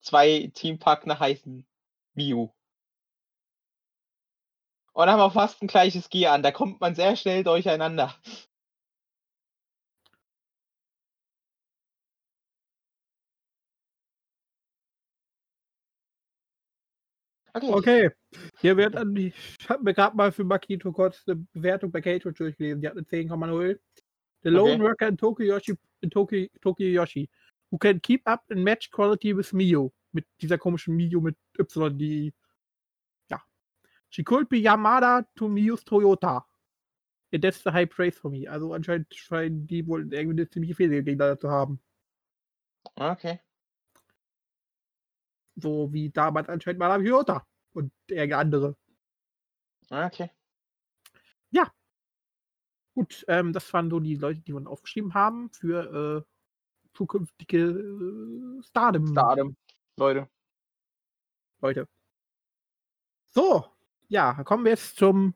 zwei 0.00 0.50
Teampartner 0.54 1.18
heißen 1.18 1.66
Miu. 2.14 2.50
Und 4.92 5.08
haben 5.08 5.20
auch 5.20 5.32
fast 5.34 5.60
ein 5.62 5.68
gleiches 5.68 6.08
Gear 6.08 6.32
an. 6.32 6.42
Da 6.42 6.52
kommt 6.52 6.80
man 6.80 6.94
sehr 6.94 7.16
schnell 7.16 7.44
durcheinander. 7.44 8.14
Okay. 17.56 17.70
Okay, 17.72 18.10
hier 18.60 18.76
wird 18.76 18.96
an 18.96 19.14
die, 19.14 19.32
ich 19.58 19.68
habe 19.70 19.82
mir 19.82 19.94
gerade 19.94 20.14
mal 20.14 20.30
für 20.30 20.44
Makito 20.44 20.92
kurz 20.92 21.22
eine 21.26 21.36
Bewertung 21.54 21.90
bei 21.90 22.02
Match 22.02 22.30
durchgelesen, 22.38 22.82
die 22.82 22.86
hat 22.86 22.96
eine 22.96 23.06
10,0. 23.06 23.78
The 24.42 24.50
lone 24.50 24.74
Okay. 24.74 24.82
worker 24.82 25.08
in 25.08 25.16
Tokiyoshi, 25.16 25.74
in 26.02 26.10
Toki, 26.10 26.50
Tokiyoshi, 26.60 27.28
who 27.70 27.78
can 27.78 28.00
keep 28.02 28.20
up 28.28 28.42
in 28.50 28.62
match 28.62 28.90
quality 28.90 29.34
with 29.34 29.54
Mio, 29.54 29.92
mit 30.12 30.26
dieser 30.42 30.58
komischen 30.58 30.94
Mio 30.96 31.20
mit 31.22 31.36
Y, 31.58 31.96
die, 31.96 32.34
ja. 33.30 33.40
She 34.10 34.22
could 34.22 34.50
be 34.50 34.58
Yamada 34.58 35.24
to 35.36 35.48
Miu's 35.48 35.82
Toyota. 35.82 36.44
And 37.32 37.42
that's 37.42 37.62
the 37.62 37.72
high 37.72 37.86
praise 37.86 38.18
for 38.18 38.30
me. 38.30 38.46
Also 38.46 38.74
anscheinend 38.74 39.12
scheinen 39.14 39.66
die 39.66 39.86
wohl 39.86 40.12
irgendwie 40.12 40.42
eine 40.42 40.48
ziemliche 40.50 40.74
Fehler 40.74 41.02
gegeneinander 41.02 41.38
zu 41.38 41.50
haben. 41.50 41.80
Okay. 42.96 43.40
So 45.56 45.92
wie 45.92 46.10
damals 46.10 46.48
anscheinend 46.48 46.78
Madame 46.78 47.04
Toyota 47.04 47.46
und 47.72 47.92
der 48.08 48.38
andere. 48.38 48.76
Okay. 49.90 50.30
Gut, 52.96 53.26
ähm, 53.28 53.52
das 53.52 53.70
waren 53.74 53.90
so 53.90 54.00
die 54.00 54.14
Leute, 54.14 54.40
die 54.40 54.54
wir 54.54 54.66
aufgeschrieben 54.66 55.12
haben 55.12 55.50
für 55.50 56.24
äh, 56.24 56.96
zukünftige 56.96 57.58
äh, 57.58 58.62
Stardom 58.62 59.06
Stardom. 59.08 59.56
Leute. 59.98 60.30
Leute. 61.60 61.86
So, 63.28 63.66
ja, 64.08 64.42
kommen 64.44 64.64
wir 64.64 64.70
jetzt 64.70 64.96
zum. 64.96 65.34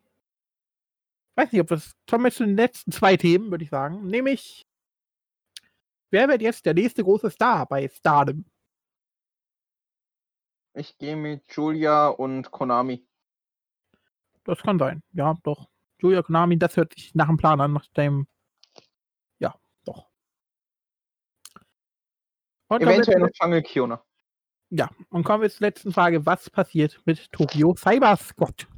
Weiß 1.35 1.53
nicht, 1.53 1.61
ob 1.61 1.67
das. 1.67 1.95
Kommen 2.09 2.25
wir 2.25 2.33
zu 2.33 2.47
den 2.47 2.57
letzten 2.57 2.93
zwei 2.93 3.19
Themen, 3.19 3.51
würde 3.51 3.65
ich 3.65 3.71
sagen. 3.71 4.07
Nämlich, 4.07 4.67
wer 6.09 6.29
wird 6.29 6.41
jetzt 6.41 6.65
der 6.65 6.73
nächste 6.73 7.05
große 7.05 7.29
Star 7.29 7.67
bei 7.67 7.91
Stardom? 7.91 8.47
Ich 10.75 10.97
gehe 10.99 11.17
mit 11.17 11.43
Julia 11.55 12.09
und 12.09 12.51
Konami. 12.51 13.05
Das 14.45 14.63
kann 14.63 14.79
sein. 14.79 15.03
Ja, 15.13 15.37
doch. 15.43 15.69
Julia 15.99 16.23
Konami, 16.23 16.59
das 16.59 16.77
hört 16.77 16.95
sich 16.95 17.15
nach 17.15 17.27
dem 17.27 17.37
Plan 17.37 17.61
an, 17.61 17.73
nach 17.73 17.87
dem. 17.89 18.27
Ja, 19.39 19.55
doch. 19.85 20.09
Und 22.69 22.83
Eventuell 22.83 23.19
noch 23.21 23.31
Jungle 23.35 23.63
Kiona. 23.63 24.03
Ja, 24.71 24.89
und 25.09 25.25
kommen 25.25 25.43
wir 25.43 25.51
zur 25.51 25.67
letzten 25.67 25.93
Frage. 25.93 26.25
Was 26.25 26.49
passiert 26.49 27.01
mit 27.05 27.31
Tokyo 27.33 27.75
Cyber 27.77 28.17
Scott? 28.17 28.69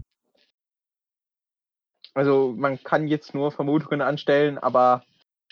Also, 2.15 2.55
man 2.57 2.83
kann 2.83 3.07
jetzt 3.07 3.35
nur 3.35 3.53
Vermutungen 3.53 4.01
anstellen, 4.01 4.59
aber 4.59 5.05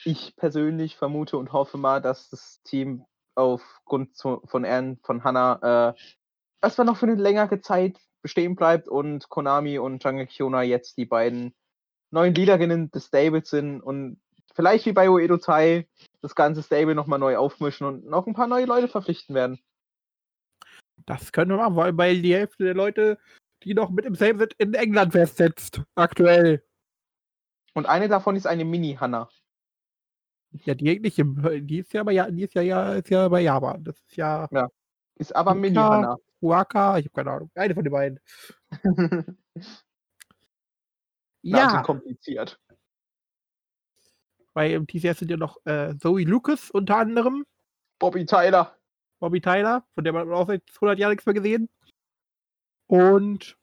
ich 0.04 0.34
persönlich 0.36 0.96
vermute 0.96 1.36
und 1.36 1.52
hoffe 1.52 1.76
mal, 1.76 2.00
dass 2.00 2.30
das 2.30 2.62
Team 2.62 3.04
aufgrund 3.34 4.16
von 4.16 4.40
von 4.46 5.24
Hannah 5.24 5.90
äh, 5.90 6.00
erstmal 6.62 6.86
noch 6.86 6.96
für 6.96 7.06
eine 7.06 7.14
längere 7.16 7.60
Zeit 7.60 7.98
bestehen 8.22 8.56
bleibt 8.56 8.88
und 8.88 9.28
Konami 9.28 9.78
und 9.78 10.02
Jungle 10.04 10.26
Kiona 10.26 10.62
jetzt 10.62 10.96
die 10.98 11.06
beiden 11.06 11.54
neuen 12.10 12.34
Leaderinnen 12.34 12.90
des 12.90 13.06
Stables 13.06 13.50
sind 13.50 13.80
und 13.80 14.20
vielleicht 14.54 14.86
wie 14.86 14.92
bei 14.92 15.08
Uedo 15.08 15.38
Tai 15.38 15.88
das 16.22 16.34
ganze 16.34 16.62
Stable 16.62 16.94
nochmal 16.94 17.18
neu 17.18 17.36
aufmischen 17.36 17.86
und 17.86 18.04
noch 18.04 18.26
ein 18.26 18.34
paar 18.34 18.46
neue 18.46 18.66
Leute 18.66 18.88
verpflichten 18.88 19.34
werden. 19.34 19.60
Das 21.06 21.32
können 21.32 21.50
wir 21.50 21.56
machen, 21.56 21.76
weil 21.76 21.92
bei 21.92 22.14
die 22.14 22.34
Hälfte 22.34 22.64
der 22.64 22.74
Leute, 22.74 23.18
die 23.62 23.74
noch 23.74 23.90
mit 23.90 24.04
im 24.04 24.14
Save 24.14 24.38
sind, 24.38 24.54
in 24.58 24.74
England 24.74 25.12
festsetzt. 25.12 25.82
Aktuell. 25.94 26.62
Und 27.72 27.86
eine 27.86 28.08
davon 28.08 28.36
ist 28.36 28.46
eine 28.46 28.64
Mini-Hanna. 28.64 29.30
Ja, 30.64 30.74
die 30.74 30.98
nicht 30.98 31.16
die 31.16 31.78
ist 31.78 31.92
ja 31.92 32.02
bei 32.02 32.30
die 32.30 32.42
ist 32.42 32.54
ja, 32.54 32.62
ja, 32.62 32.94
ist 32.94 33.08
ja 33.08 33.28
bei 33.28 33.40
Japan. 33.40 33.84
Das 33.84 33.96
ist 34.00 34.16
ja. 34.16 34.48
Ja. 34.50 34.68
Ist 35.14 35.34
aber 35.34 35.54
Mini-Hanna. 35.54 36.18
Huaka, 36.40 36.98
ich 36.98 37.06
habe 37.06 37.14
keine 37.14 37.30
Ahnung. 37.30 37.50
Eine 37.54 37.74
von 37.74 37.84
den 37.84 37.92
beiden. 37.92 38.20
ja. 41.42 41.82
kompliziert. 41.82 42.60
Bei 44.52 44.72
im 44.72 44.86
TCS 44.86 45.20
sind 45.20 45.30
ja 45.30 45.36
noch 45.36 45.64
äh, 45.64 45.96
Zoe 45.98 46.24
Lucas 46.24 46.70
unter 46.70 46.96
anderem. 46.96 47.46
Bobby 47.98 48.24
Tyler. 48.26 48.76
Bobby 49.20 49.40
Tyler, 49.40 49.84
von 49.94 50.04
dem 50.04 50.14
man 50.14 50.32
auch 50.32 50.46
seit 50.46 50.62
100 50.76 50.98
Jahren 50.98 51.10
nichts 51.12 51.26
mehr 51.26 51.34
gesehen. 51.34 51.68
Und 52.86 53.56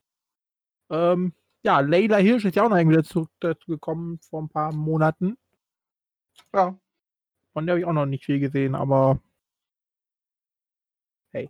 ähm, 0.90 1.34
ja, 1.64 1.80
Leila 1.82 2.18
Hirsch 2.18 2.46
ist 2.46 2.56
ja 2.56 2.64
auch 2.64 2.70
noch 2.70 2.78
irgendwie 2.78 2.98
dazu, 2.98 3.28
dazu 3.40 3.72
gekommen 3.72 4.20
vor 4.20 4.42
ein 4.42 4.50
paar 4.50 4.74
Monaten. 4.74 5.38
Ja. 6.54 6.80
Von 7.54 7.66
der 7.66 7.74
habe 7.74 7.80
ich 7.82 7.86
auch 7.86 7.94
noch 7.94 8.06
nicht 8.06 8.26
viel 8.26 8.40
gesehen, 8.40 8.76
aber 8.76 9.20
hey. 11.32 11.50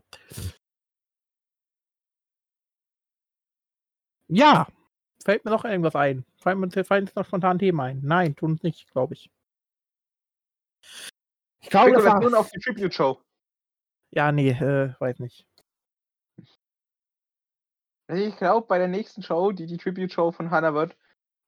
Ja, 4.27 4.67
fällt 5.23 5.45
mir 5.45 5.51
noch 5.51 5.65
irgendwas 5.65 5.95
ein. 5.95 6.25
Fallen 6.37 6.59
mir 6.59 6.83
fallen 6.83 7.09
noch 7.15 7.25
spontan 7.25 7.59
Themen 7.59 7.79
ein? 7.79 8.01
Nein, 8.03 8.35
tun 8.35 8.53
es 8.53 8.63
nicht, 8.63 8.91
glaube 8.91 9.13
ich. 9.13 9.31
Ich 11.61 11.69
glaube, 11.69 11.91
das 11.93 12.05
war... 12.05 12.39
auf 12.39 12.49
die 12.51 12.59
Tribute-Show. 12.59 13.21
Ja, 14.11 14.31
nee, 14.31 14.51
äh, 14.51 14.93
weiß 14.99 15.19
nicht. 15.19 15.45
Also 18.09 18.23
ich 18.23 18.37
glaube, 18.37 18.67
bei 18.67 18.77
der 18.77 18.87
nächsten 18.87 19.21
Show, 19.21 19.51
die 19.51 19.65
die 19.65 19.77
Tribute-Show 19.77 20.31
von 20.31 20.49
Hannah 20.49 20.73
wird, 20.73 20.95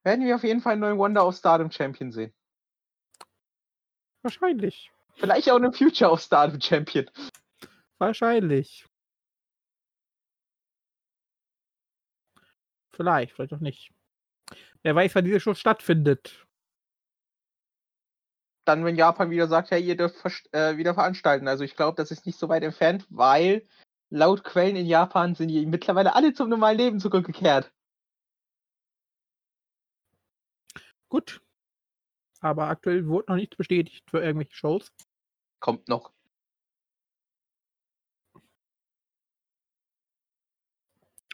werden 0.03 0.25
wir 0.25 0.35
auf 0.35 0.43
jeden 0.43 0.59
Fall 0.61 0.73
einen 0.73 0.81
neuen 0.81 0.97
Wonder 0.97 1.25
of 1.25 1.35
Stardom 1.35 1.71
Champion 1.71 2.11
sehen. 2.11 2.33
Wahrscheinlich. 4.23 4.91
Vielleicht 5.15 5.49
auch 5.49 5.55
einen 5.55 5.73
Future 5.73 6.11
of 6.11 6.21
Stardom 6.21 6.59
Champion. 6.59 7.09
Wahrscheinlich. 7.97 8.88
Vielleicht, 12.99 13.31
vielleicht 13.31 13.53
auch 13.53 13.61
nicht. 13.61 13.93
Wer 14.83 14.93
weiß, 14.93 15.15
wann 15.15 15.23
diese 15.23 15.39
Show 15.39 15.53
stattfindet. 15.53 16.45
Dann, 18.65 18.83
wenn 18.83 18.97
Japan 18.97 19.29
wieder 19.29 19.47
sagt, 19.47 19.71
hey, 19.71 19.81
ihr 19.81 19.95
dürft 19.95 20.53
äh, 20.53 20.75
wieder 20.75 20.93
veranstalten. 20.93 21.47
Also 21.47 21.63
ich 21.63 21.77
glaube, 21.77 21.95
das 21.95 22.11
ist 22.11 22.25
nicht 22.25 22.37
so 22.37 22.49
weit 22.49 22.61
entfernt, 22.61 23.07
weil 23.09 23.65
laut 24.09 24.43
Quellen 24.43 24.75
in 24.75 24.85
Japan 24.85 25.33
sind 25.33 25.47
die 25.47 25.65
mittlerweile 25.65 26.13
alle 26.13 26.33
zum 26.33 26.49
normalen 26.49 26.77
Leben 26.77 26.99
zurückgekehrt. 26.99 27.71
Gut. 31.07 31.41
Aber 32.41 32.67
aktuell 32.67 33.07
wurde 33.07 33.31
noch 33.31 33.37
nichts 33.37 33.55
bestätigt 33.55 34.03
für 34.09 34.19
irgendwelche 34.19 34.55
Shows. 34.55 34.91
Kommt 35.61 35.87
noch. 35.87 36.11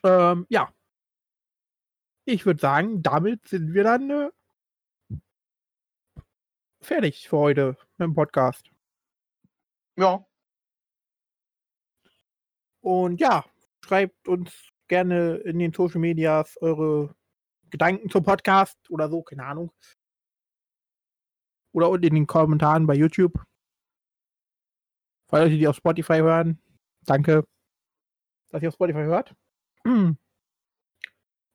Ähm, 0.03 0.45
ja, 0.49 0.71
ich 2.25 2.45
würde 2.45 2.59
sagen, 2.59 3.01
damit 3.03 3.47
sind 3.47 3.73
wir 3.73 3.83
dann 3.83 4.09
äh, 4.09 4.29
fertig 6.81 7.29
für 7.29 7.37
heute 7.37 7.77
mit 7.97 8.07
dem 8.07 8.15
Podcast. 8.15 8.69
Ja. 9.97 10.25
Und 12.81 13.19
ja, 13.19 13.45
schreibt 13.83 14.27
uns 14.27 14.51
gerne 14.87 15.37
in 15.37 15.59
den 15.59 15.73
Social 15.73 15.99
Medias 15.99 16.57
eure 16.61 17.15
Gedanken 17.69 18.09
zum 18.09 18.23
Podcast 18.23 18.77
oder 18.89 19.09
so, 19.09 19.23
keine 19.23 19.45
Ahnung. 19.45 19.71
Oder 21.73 21.89
unten 21.89 22.05
in 22.05 22.15
den 22.15 22.27
Kommentaren 22.27 22.87
bei 22.87 22.95
YouTube. 22.95 23.33
Für 25.29 25.39
Leute, 25.39 25.57
die 25.57 25.67
auf 25.67 25.75
Spotify 25.75 26.17
hören, 26.17 26.59
danke, 27.01 27.45
dass 28.49 28.61
ihr 28.61 28.69
auf 28.69 28.75
Spotify 28.75 29.03
hört. 29.03 29.35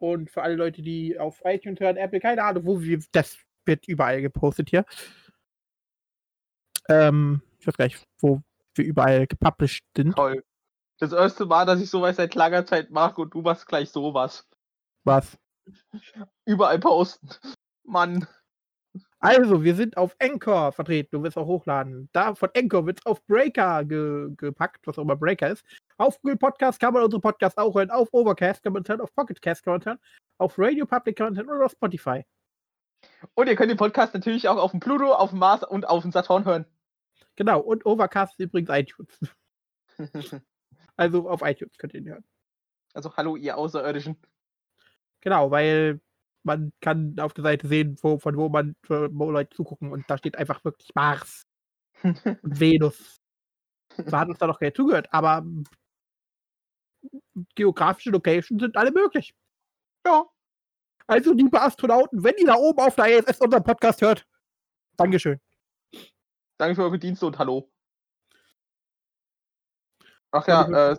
Und 0.01 0.31
für 0.31 0.43
alle 0.43 0.57
Leute, 0.57 0.81
die 0.81 1.19
auf 1.19 1.43
iTunes 1.45 1.79
hören, 1.79 1.99
Apple, 1.99 2.21
keine 2.21 2.43
Ahnung, 2.43 2.65
wo 2.65 2.81
wir, 2.81 3.01
das 3.13 3.39
wird 3.67 3.87
überall 3.87 4.23
gepostet 4.23 4.71
hier. 4.71 4.87
Ähm, 6.89 7.43
ich 7.59 7.67
weiß 7.67 7.77
gar 7.77 7.85
nicht, 7.85 8.03
wo 8.19 8.41
wir 8.75 8.85
überall 8.85 9.27
gepublished 9.27 9.85
sind. 9.95 10.17
Toll. 10.17 10.43
Das 10.99 11.13
erste 11.13 11.45
Mal, 11.45 11.67
dass 11.67 11.81
ich 11.81 11.91
sowas 11.91 12.17
seit 12.17 12.35
langer 12.35 12.65
Zeit 12.65 12.91
mache 12.91 13.21
und 13.21 13.35
du 13.35 13.43
machst 13.43 13.67
gleich 13.67 13.91
sowas. 13.91 14.49
Was? 15.05 15.39
Überall 16.47 16.79
posten. 16.79 17.29
Mann. 17.85 18.27
Also, 19.23 19.63
wir 19.63 19.75
sind 19.75 19.99
auf 19.99 20.17
Anchor 20.19 20.73
vertreten. 20.73 21.11
Du 21.13 21.23
wirst 21.23 21.37
auch 21.37 21.47
hochladen. 21.47 22.09
Da 22.13 22.35
von 22.35 22.49
Anchor 22.57 22.87
wird 22.87 23.01
es 23.01 23.07
auf 23.07 23.23
Breaker 23.27 23.85
ge 23.85 24.31
gepackt, 24.35 24.87
was 24.87 24.99
auch 24.99 25.03
immer 25.03 25.17
Breaker 25.17 25.51
ist. 25.51 25.63
Auf 25.99 26.19
Google 26.23 26.39
Podcast 26.39 26.81
kann 26.81 26.95
man 26.95 27.03
unsere 27.03 27.21
Podcasts 27.21 27.59
auch 27.59 27.75
hören. 27.75 27.91
Auf 27.91 28.09
Overcast 28.13 28.63
kann 28.63 28.73
man 28.73 28.83
hören. 28.87 29.03
Auf 29.03 29.15
Pocketcast 29.15 29.63
kann 29.63 29.75
man 29.75 29.85
hören. 29.85 29.99
Auf 30.39 30.59
Radio 30.59 30.87
Public 30.87 31.17
kann 31.17 31.27
man 31.27 31.37
hören 31.37 31.51
oder 31.51 31.67
auf 31.67 31.73
Spotify. 31.73 32.25
Und 33.35 33.49
ihr 33.49 33.57
könnt 33.57 33.71
den 33.71 33.77
Podcast 33.77 34.15
natürlich 34.15 34.49
auch 34.49 34.57
auf 34.57 34.71
dem 34.71 34.81
Pluto, 34.81 35.13
auf 35.13 35.31
dem 35.31 35.39
Mars 35.39 35.65
und 35.65 35.87
auf 35.87 36.01
dem 36.01 36.13
Saturn 36.13 36.47
hören. 36.47 36.65
Genau. 37.37 37.61
Und 37.61 37.85
Overcast 37.85 38.41
ist 38.41 38.47
übrigens 38.47 38.71
iTunes. 38.71 39.19
also 40.97 41.29
auf 41.29 41.43
iTunes 41.43 41.77
könnt 41.77 41.93
ihr 41.93 42.01
ihn 42.01 42.09
hören. 42.09 42.25
Also 42.95 43.15
hallo, 43.19 43.37
ihr 43.37 43.59
Außerirdischen. 43.59 44.17
Genau, 45.21 45.51
weil 45.51 46.01
man 46.43 46.73
kann 46.81 47.19
auf 47.19 47.35
der 47.35 47.45
Seite 47.45 47.69
sehen, 47.69 47.97
wo, 48.03 48.19
von 48.19 48.37
wo 48.37 48.49
man 48.49 48.75
wo 48.87 49.31
Leute 49.31 49.55
zugucken 49.55 49.93
und 49.93 50.09
da 50.09 50.19
steht 50.19 50.37
einfach 50.37 50.65
wirklich 50.65 50.95
Mars 50.95 51.47
und 52.03 52.61
Venus. 52.61 53.21
So 53.97 54.17
hat 54.17 54.29
uns 54.29 54.39
da 54.39 54.47
noch 54.47 54.59
keiner 54.59 54.75
zugehört, 54.75 55.09
aber 55.13 55.45
geografische 57.55 58.11
Locations 58.11 58.61
sind 58.63 58.77
alle 58.77 58.93
möglich. 58.93 59.35
Ja. 60.07 60.25
Also, 61.07 61.33
liebe 61.33 61.61
Astronauten, 61.61 62.23
wenn 62.23 62.37
ihr 62.39 62.47
da 62.47 62.55
oben 62.55 62.81
auf 62.81 62.95
der 62.95 63.19
ISS 63.19 63.41
unseren 63.41 63.65
Podcast 63.65 64.01
hört, 64.01 64.27
Dankeschön. 65.01 65.41
Danke 66.59 66.75
für 66.75 66.83
eure 66.83 66.99
Dienste 66.99 67.27
und 67.27 67.39
hallo. 67.39 67.71
Ach 70.31 70.47
ja, 70.47 70.91
äh, 70.93 70.97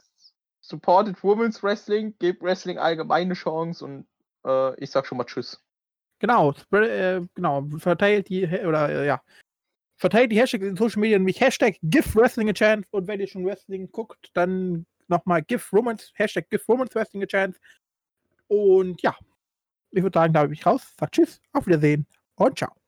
supported 0.59 1.23
Women's 1.23 1.61
Wrestling, 1.61 2.15
gebt 2.17 2.41
Wrestling 2.41 2.79
allgemeine 2.79 3.35
Chance 3.35 3.85
und 3.85 4.07
äh, 4.45 4.75
ich 4.81 4.91
sag 4.91 5.05
schon 5.05 5.17
mal 5.17 5.25
Tschüss. 5.25 5.61
Genau, 6.19 6.53
äh, 6.71 7.21
genau, 7.33 7.67
verteilt 7.77 8.29
die, 8.29 8.45
oder 8.45 8.89
äh, 8.89 9.07
ja, 9.07 9.21
verteilt 9.97 10.31
die 10.31 10.39
Hashtags 10.39 10.63
in 10.63 10.75
Social 10.75 10.99
Media, 10.99 11.17
nämlich 11.17 11.39
Hashtag 11.39 11.77
Give 11.81 12.15
Wrestling 12.15 12.49
a 12.49 12.53
Chance 12.53 12.87
und 12.91 13.07
wenn 13.07 13.19
ihr 13.19 13.27
schon 13.27 13.45
Wrestling 13.45 13.91
guckt, 13.91 14.29
dann 14.33 14.85
nochmal 15.07 15.41
Give 15.43 15.63
Romance, 15.71 16.11
Hashtag 16.15 16.49
Give 16.49 16.63
Romance 16.67 16.95
Wrestling 16.95 17.23
a 17.23 17.27
Chance. 17.27 17.59
Und 18.47 19.01
ja, 19.01 19.15
ich 19.91 20.03
würde 20.03 20.17
sagen, 20.17 20.33
da 20.33 20.43
bin 20.43 20.53
ich 20.53 20.65
raus. 20.65 20.93
Sag 20.99 21.11
Tschüss, 21.11 21.41
auf 21.53 21.67
Wiedersehen 21.67 22.05
und 22.35 22.57
ciao. 22.57 22.80